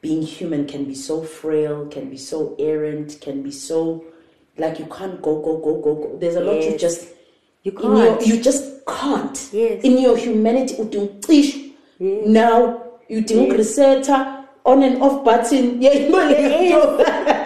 [0.00, 4.04] being human can be so frail can be so errant can be so
[4.58, 6.18] like you can't go go go go go.
[6.18, 7.08] There's a lot you just
[7.62, 8.24] You can't.
[8.26, 9.48] you just can't.
[9.52, 9.82] Yes.
[9.82, 10.74] in your humanity
[11.98, 12.26] Yes.
[12.26, 15.80] now you didn't reseta on and off button.
[15.82, 17.36] Yeah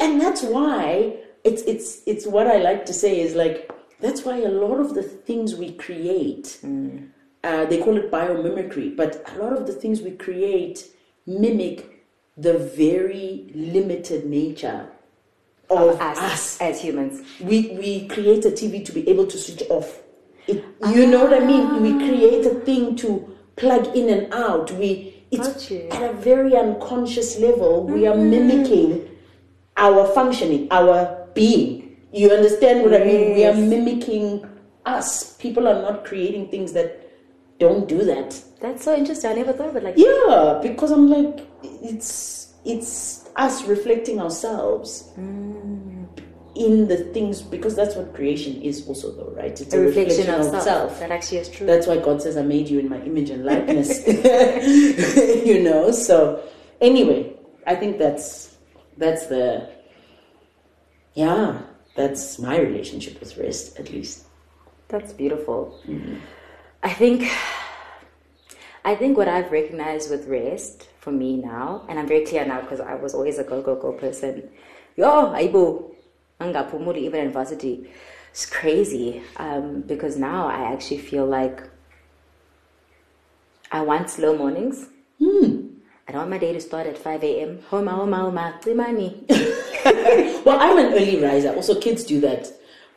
[0.00, 3.70] and that's why it's it's it's what i like to say is like
[4.00, 7.08] that's why a lot of the things we create mm.
[7.44, 10.88] uh, they call it biomimicry but a lot of the things we create
[11.26, 11.96] mimic
[12.36, 14.88] the very limited nature
[15.70, 17.26] of, Of us, us as humans.
[17.40, 20.00] we we create a TV to be able to switch off.
[20.46, 20.92] It, ah.
[20.92, 21.82] you know what I mean?
[21.82, 24.70] We create a thing to plug in and out.
[24.72, 27.84] We it's at a very unconscious level.
[27.84, 28.30] We are mm-hmm.
[28.30, 29.10] mimicking
[29.76, 31.85] our functioning, our being.
[32.16, 33.34] You understand what I mean?
[33.34, 34.48] We are mimicking
[34.86, 35.36] us.
[35.36, 37.12] People are not creating things that
[37.58, 38.42] don't do that.
[38.58, 39.30] That's so interesting.
[39.32, 45.12] I never thought of it like Yeah, because I'm like, it's it's us reflecting ourselves
[45.18, 46.06] mm.
[46.54, 49.60] in the things because that's what creation is also though, right?
[49.60, 50.98] It's a reflection of self.
[51.00, 51.66] That actually is true.
[51.66, 54.06] That's why God says, "I made you in my image and likeness."
[55.46, 55.90] you know.
[55.90, 56.42] So
[56.80, 57.36] anyway,
[57.66, 58.56] I think that's
[58.96, 59.68] that's the
[61.12, 61.62] yeah,
[61.96, 64.24] that's my relationship with rest, at least.
[64.88, 65.80] That's beautiful.
[66.82, 67.28] I think
[68.84, 72.60] I think what I've recognized with rest for me now, and I'm very clear now
[72.60, 74.48] because I was always a go go go person.
[74.96, 75.94] Yo, aibo,
[76.40, 77.90] angaphumuli even in varsity.
[78.30, 81.62] It's crazy um, because now I actually feel like
[83.72, 84.86] I want slow mornings.
[86.08, 87.62] I don't want my day to start at 5 a.m.
[87.68, 89.26] Homa, homa, homa, cimani.
[90.44, 91.54] Well, I'm an early riser.
[91.54, 92.48] Also, kids do that.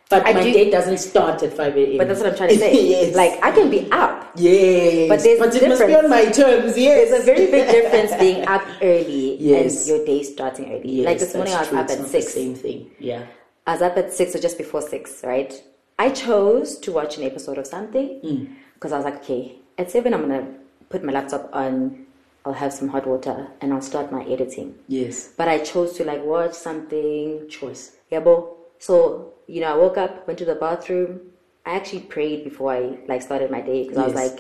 [0.09, 1.97] But I my do- day doesn't start at 5 a.m.
[1.97, 2.89] But that's what I'm trying to say.
[2.89, 3.15] yes.
[3.15, 4.31] Like, I can be up.
[4.35, 5.07] yes.
[5.09, 6.03] But there's but a it must be difference.
[6.03, 7.09] on my terms, yes.
[7.09, 9.87] There's a very big difference being up early Yes.
[9.87, 10.91] and your day starting early.
[10.97, 11.77] Yes, like this morning, I was true.
[11.77, 12.25] up It's at not six.
[12.25, 12.91] The same thing.
[12.99, 13.25] Yeah.
[13.67, 15.53] I was up at six or just before six, right?
[15.99, 18.45] I chose to watch an episode of something Hmm.
[18.73, 20.47] because I was like, okay, at seven, I'm gonna
[20.89, 22.05] put my laptop on.
[22.45, 24.75] I'll have some hot water and I'll start my editing.
[24.87, 25.29] Yes.
[25.35, 27.95] But I chose to like watch something Choice.
[28.09, 28.57] yeah, bo.
[28.79, 31.21] So you know, I woke up, went to the bathroom.
[31.65, 34.39] I actually prayed before I like started my day because I was like,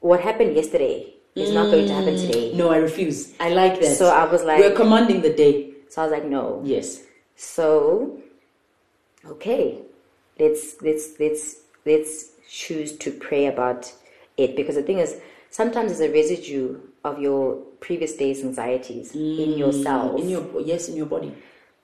[0.00, 2.26] what happened yesterday is not going to happen mm.
[2.26, 2.52] today.
[2.54, 3.34] No, I refuse.
[3.38, 3.96] I like that.
[3.96, 5.72] So I was like- We're commanding the day.
[5.88, 6.62] So I was like, no.
[6.64, 7.02] Yes.
[7.36, 8.18] So,
[9.26, 9.78] okay,
[10.38, 13.92] let's let's let's let's choose to pray about
[14.36, 15.20] it because the thing is,
[15.56, 20.20] sometimes there's a residue of your previous day's anxieties in mm, yourself.
[20.20, 21.32] In your yes, in your body.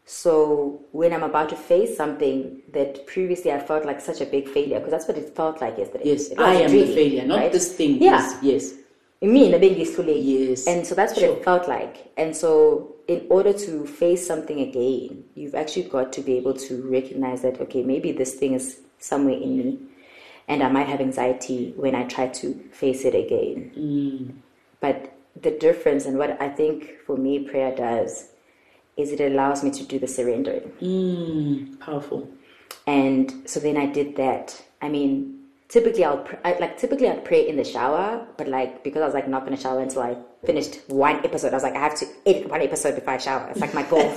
[0.05, 4.49] So when I'm about to face something that previously I felt like such a big
[4.49, 6.05] failure, because that's what it felt like yesterday.
[6.05, 7.53] Yes, I am dream, the failure, not right?
[7.53, 8.03] this thing.
[8.03, 8.11] Yeah.
[8.11, 8.39] Yes.
[8.43, 8.75] yes.
[9.23, 10.23] Me, the big is too late.
[10.23, 10.67] Yes.
[10.67, 11.37] And so that's what Sure.
[11.37, 12.13] it felt like.
[12.17, 16.83] And so in order to face something again, you've actually got to be able to
[16.91, 19.79] recognize that, okay, maybe this thing is somewhere in me.
[20.49, 23.73] And I might have anxiety when I try to face it again.
[23.77, 24.35] Mm.
[24.81, 28.29] But the difference and what I think for me prayer does
[28.97, 30.73] is it allows me to do the surrendering.
[30.81, 32.29] Mm, powerful.
[32.87, 34.63] And so then I did that.
[34.83, 35.42] I mean,
[35.73, 39.07] typically I'll pr- I, like typically I'd pray in the shower, but like because I
[39.07, 41.95] was like not gonna shower until I finished one episode, I was like I have
[42.01, 43.49] to edit one episode before I shower.
[43.51, 44.01] It's like my goal.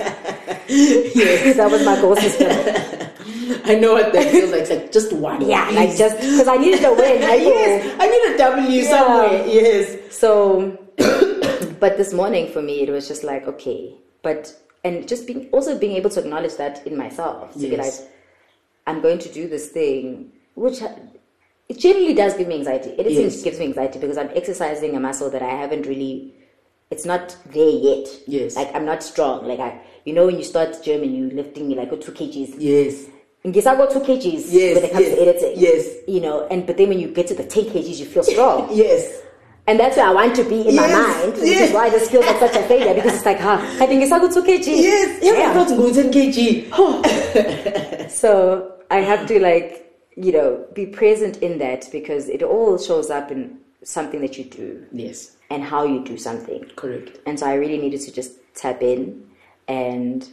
[0.68, 2.50] yes, that was my goal system.
[3.64, 4.60] I know what that feels like.
[4.62, 5.40] It's like just one.
[5.48, 7.22] Yeah, like just because I needed a win.
[7.22, 8.90] Like, yes, I need a W Yeah.
[8.90, 9.46] somewhere.
[9.46, 10.14] Yes.
[10.14, 10.76] So,
[11.80, 14.54] but this morning for me, it was just like, okay, but,
[14.84, 18.00] and just being, also being able to acknowledge that in myself to be Yes.
[18.00, 18.10] like,
[18.86, 20.80] I'm going to do this thing, which
[21.68, 22.90] it generally does give me anxiety.
[22.90, 23.42] It Yes.
[23.42, 26.32] gives me anxiety because I'm exercising a muscle that I haven't really,
[26.90, 28.08] it's not there yet.
[28.26, 28.56] Yes.
[28.56, 29.46] Like, I'm not strong.
[29.46, 32.12] Like, I, you know, when you start gym and you lifting, you like go two
[32.12, 32.54] kgs.
[32.58, 33.06] Yes.
[33.44, 35.52] In case I go two kgs Yes, when it comes yes, to editing.
[35.56, 35.86] yes.
[36.08, 38.68] You know, and but then when you get to the 10 kgs, you feel strong.
[38.74, 39.22] Yes.
[39.68, 41.70] And that's where I want to be in my mind, which yes.
[41.70, 44.12] is why this feels like such a failure because it's like, huh, I think it's
[44.12, 44.66] a good 2 kg.
[44.66, 45.18] Yes.
[45.20, 45.50] Yeah.
[45.50, 48.10] I thought go 10 kg.
[48.10, 49.85] So I have to like,
[50.16, 54.44] you know, be present in that because it all shows up in something that you
[54.44, 55.36] do Yes.
[55.50, 56.64] and how you do something.
[56.74, 57.20] Correct.
[57.26, 59.28] And so I really needed to just tap in
[59.68, 60.28] and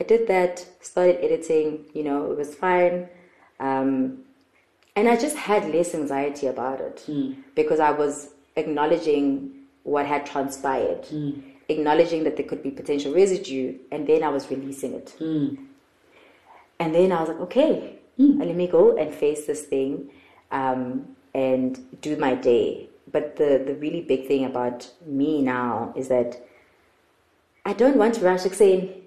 [0.00, 3.08] I did that, started editing, you know, it was fine.
[3.60, 4.24] Um,
[4.96, 7.32] and I just had less anxiety about it hmm.
[7.54, 9.52] because I was acknowledging
[9.84, 11.40] what had transpired, hmm.
[11.68, 15.14] acknowledging that there could be potential residue, and then I was releasing it.
[15.18, 15.54] Hmm.
[16.78, 17.99] And then I was like, okay,
[18.46, 20.10] let me go and face this thing
[20.50, 22.88] um, and do my day.
[23.12, 26.40] But the, the really big thing about me now is that
[27.64, 29.02] I don't want to rush saying.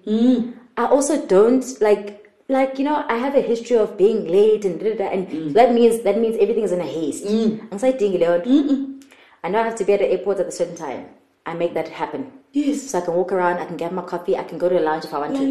[0.76, 4.78] I also don't like like you know I have a history of being late and
[4.78, 7.24] da, da, da, and that means that means everything is in a haste.
[7.72, 9.00] Anxiety leon.
[9.42, 11.06] I know I have to be at the airport at a certain time.
[11.46, 12.32] I make that happen.
[12.52, 12.90] Yes.
[12.90, 14.80] So I can walk around, I can get my coffee, I can go to a
[14.80, 15.42] lounge if I want to.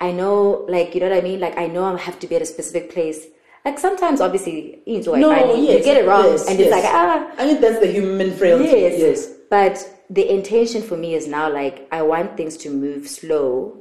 [0.00, 1.40] I know, like, you know what I mean?
[1.40, 3.26] Like, I know I have to be at a specific place.
[3.64, 6.70] Like, sometimes, obviously, you know, No, I, yes, you get it wrong, yes, and it's
[6.70, 8.64] like, ah, I think that's the human frailty.
[8.64, 8.98] yes.
[8.98, 9.26] Yes.
[9.50, 13.76] But the intention for me is now, like, I want things to move slow.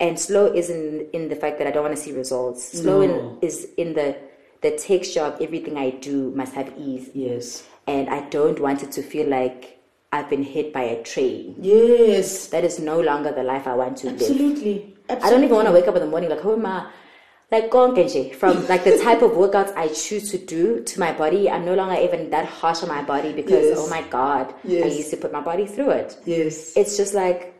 [0.00, 2.78] And slow isn't in the fact that I don't want to see results.
[2.80, 3.36] Slow No.
[3.42, 4.16] in, is in the,
[4.62, 7.10] the texture of everything I do must have ease.
[7.14, 7.64] Yes.
[7.86, 9.80] And I don't want it to feel like
[10.12, 11.56] I've been hit by a train.
[11.60, 12.46] Yes.
[12.46, 14.20] That is no longer the life I want to live.
[14.22, 14.94] Absolutely.
[15.08, 16.90] I don't even want to wake up in the morning like, who am I?
[17.50, 18.34] like konke nje.
[18.34, 21.74] From like the type of workouts I choose to do to my body, I'm no
[21.74, 23.78] longer even that harsh on my body because Yes.
[23.80, 26.18] oh my god, I used to put my body through it.
[26.26, 26.76] Yes.
[26.76, 27.54] It's just like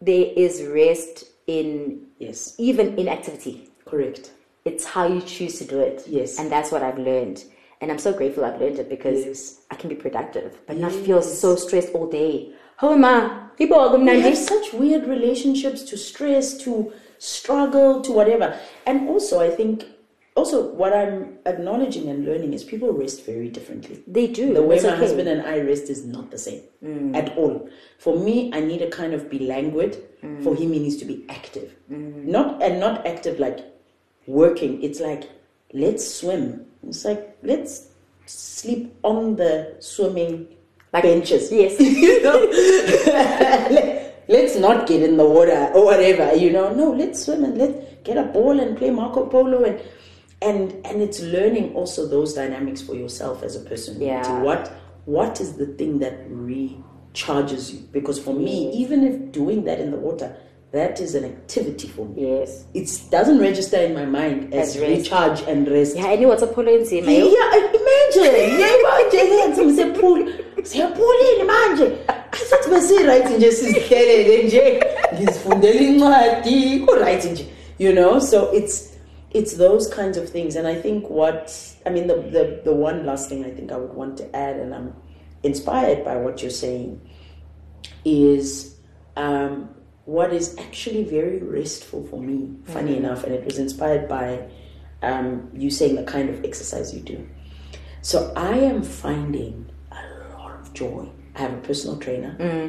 [0.00, 2.54] there is rest in Yes.
[2.58, 3.70] even inactivity.
[3.84, 4.32] Correct.
[4.64, 6.02] It's how you choose to do it.
[6.08, 6.40] Yes.
[6.40, 7.44] And that's what I've learned.
[7.80, 9.60] And I'm so grateful I've learned it because Yes.
[9.70, 12.50] I can be productive, but not feel so stressed all day.
[12.82, 13.46] Oh I?
[13.56, 18.58] people are going have such weird relationships to stress, to struggle, to whatever.
[18.86, 19.84] And also, I think,
[20.34, 24.02] also what I'm acknowledging and learning is people rest very differently.
[24.06, 24.52] They do.
[24.52, 24.98] The way my okay.
[24.98, 26.62] husband and I rest is not the same
[27.14, 27.68] at all.
[27.98, 30.02] For me, I need to kind of be languid.
[30.42, 31.74] For him, he needs to be active.
[31.88, 33.60] Not and not active like
[34.26, 34.82] working.
[34.82, 35.30] It's like
[35.72, 36.66] let's swim.
[36.86, 37.88] It's like let's
[38.26, 40.48] sleep on the swimming
[40.96, 41.50] Like- benches.
[41.52, 41.80] Yes.
[41.80, 42.38] you know,
[43.70, 46.34] Let- let's not get in the water or whatever.
[46.34, 49.80] You know, no, let's swim and let's get a ball and play Marco Polo and
[50.42, 54.00] and and it's learning also those dynamics for yourself as a person.
[54.00, 54.42] Yeah.
[54.42, 54.72] What
[55.06, 57.80] what is the thing that recharges you?
[57.92, 60.36] Because for me, even if doing that in the water,
[60.72, 62.38] that is an activity for me.
[62.38, 62.64] Yes.
[62.74, 65.96] It doesn't register in my mind as, As recharge and rest.
[65.96, 68.60] Yeah, I knew what's a polo in Yeah, imagine.
[68.60, 69.94] Yeah, imagine.
[69.94, 70.55] Siyaphula.
[70.66, 71.98] Siyaphulile manje.
[72.32, 74.80] Asathi besi-right nje sizihlelele nje.
[75.14, 76.80] Ngizifundela incwadi.
[76.86, 77.46] Ku-right nje.
[77.78, 78.92] You know, so it's
[79.30, 80.56] it's those kinds of things.
[80.56, 81.52] And I think what
[81.86, 84.56] I mean the, the the one last thing I think I would want to add,
[84.56, 84.94] and I'm
[85.42, 87.00] inspired by what you're saying,
[88.04, 88.76] is
[89.16, 89.68] um,
[90.06, 94.48] what is actually very restful for me, funny enough, and it was inspired by
[95.02, 97.26] um, you saying the kind of exercise you do.
[98.02, 99.75] So I am finding a lot of
[100.76, 101.02] joy.
[101.34, 102.68] I have a personal trainer, mm.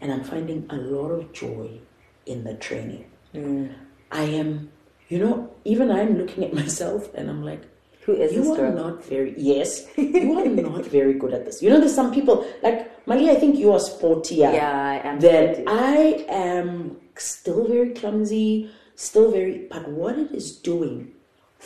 [0.00, 1.66] and I'm finding a lot of joy
[2.26, 3.04] in the training.
[3.34, 3.72] Mm.
[4.12, 4.70] I am,
[5.08, 7.62] you know, even I'm looking at myself and I'm like,
[8.06, 11.56] Who is you this are not very yes you are not very good at this
[11.62, 12.36] you know there's some people
[12.66, 12.78] like
[13.10, 15.64] mali i think you are sportier Yeah, I am then sporty.
[15.94, 15.96] i
[16.48, 16.68] am
[17.16, 18.48] still very clumsy
[19.06, 20.98] still very but what it is doing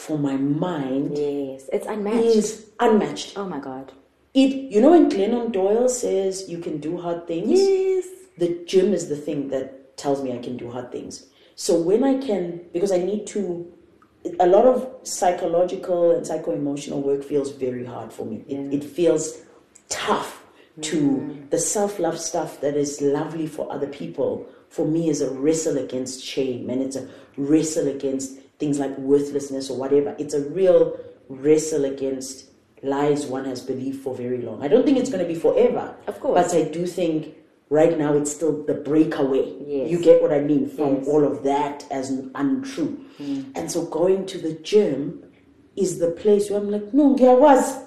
[0.05, 0.37] for my
[0.69, 2.37] mind Yes, it's unmatched.
[2.43, 2.49] is
[2.87, 3.87] unmatched Oh my god.
[4.35, 8.07] It you know when glennon doyle says you can do hard things Yes.
[8.39, 11.27] the gym is the thing that tells me I can do hard things.
[11.57, 13.71] So when I can, because I need to
[14.41, 18.45] a lot of psychological and psycho emotional work feels very hard for me.
[18.49, 19.39] It, it feels
[19.89, 20.45] tough
[20.81, 21.51] to mm.
[21.51, 24.47] the self love stuff that is lovely for other people.
[24.69, 29.71] For me, is a wrestle against shame and it's a wrestle against things like worthlessness
[29.71, 30.15] or whatever.
[30.19, 30.99] It's a real
[31.29, 32.48] wrestle against
[32.83, 34.63] lies one has believed for very long.
[34.63, 35.95] I don't think it's going to be forever.
[36.07, 36.53] Of course.
[36.53, 37.35] But I do think
[37.71, 39.53] right now it's still the breakaway.
[39.67, 39.91] Yes.
[39.91, 41.09] You get what I mean from Yes.
[41.09, 43.05] all of that as untrue.
[43.21, 43.53] Mm.
[43.57, 45.25] And so going to the gym
[45.77, 47.79] is the place where I'm like, no, there was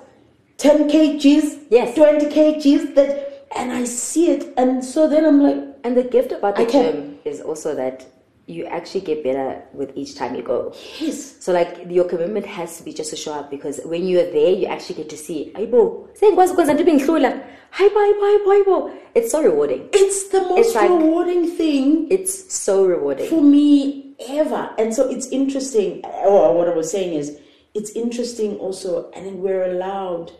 [0.57, 1.95] 10 kgs, Yes.
[1.95, 4.53] 20 kgs, that, and I see it.
[4.57, 7.73] And so then I'm like, And the gift about the I can- gym is also
[7.75, 8.05] that
[8.47, 10.73] you actually get better with each time you go.
[10.99, 11.35] yes.
[11.39, 14.51] So like your commitment has to be just to show up because when you're there,
[14.51, 15.51] you actually get to see.
[15.55, 17.41] Ayibo, sengikwazi ukwenza into ebengidlula.
[17.71, 18.91] Hayibo, hayibo, hayibo, hayibo.
[19.15, 19.89] It's so rewarding.
[19.93, 23.29] It's the most It's like- rewarding thing It's so rewarding.
[23.29, 24.69] for me ever.
[24.77, 26.01] And so it's interesting.
[26.25, 27.37] Or what I was saying is,
[27.73, 30.31] it's interesting also, and we're allowed.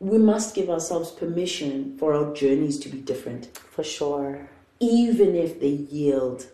[0.00, 4.48] We must give ourselves permission for our journeys to be different, For sure.
[4.80, 6.46] even if they yield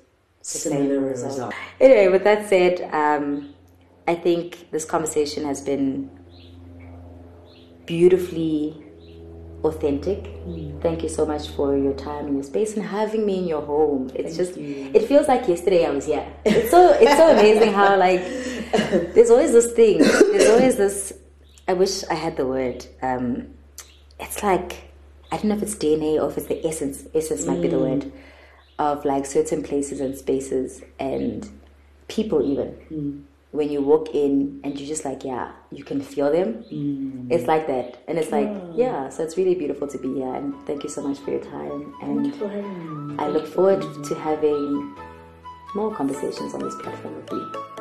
[0.46, 1.32] similar result.
[1.32, 1.56] results.
[1.80, 3.54] Anyway, with that said, um,
[4.06, 6.10] I think this conversation has been
[7.84, 8.82] beautifully
[9.64, 10.24] authentic.
[10.46, 10.80] Mm.
[10.80, 13.62] Thank you so much for your time and your space and having me in your
[13.62, 14.10] home.
[14.14, 14.90] It's Thank just you.
[14.94, 16.26] it feels like yesterday I was here.
[16.44, 18.20] It's so it's so amazing how like
[19.14, 19.98] there's always this thing.
[19.98, 21.12] There's always this
[21.66, 22.86] I wish I had the word.
[23.02, 23.48] Um,
[24.20, 24.92] it's like
[25.32, 27.04] I don't know if it's DNA or if it's the essence.
[27.12, 28.12] Essence might be the word
[28.78, 31.50] of like certain places and spaces and mm.
[32.08, 32.76] people even.
[32.90, 33.22] Mm.
[33.52, 36.64] When you walk in and you're just like, yeah, you can feel them.
[36.70, 37.30] Mm.
[37.30, 39.08] It's like that, and it's like, yeah.
[39.08, 41.94] So it's really beautiful to be here, and thank you so much for your time.
[42.02, 43.16] And you for having me.
[43.18, 44.94] I look forward to having
[45.74, 47.75] more conversations on this platform with you.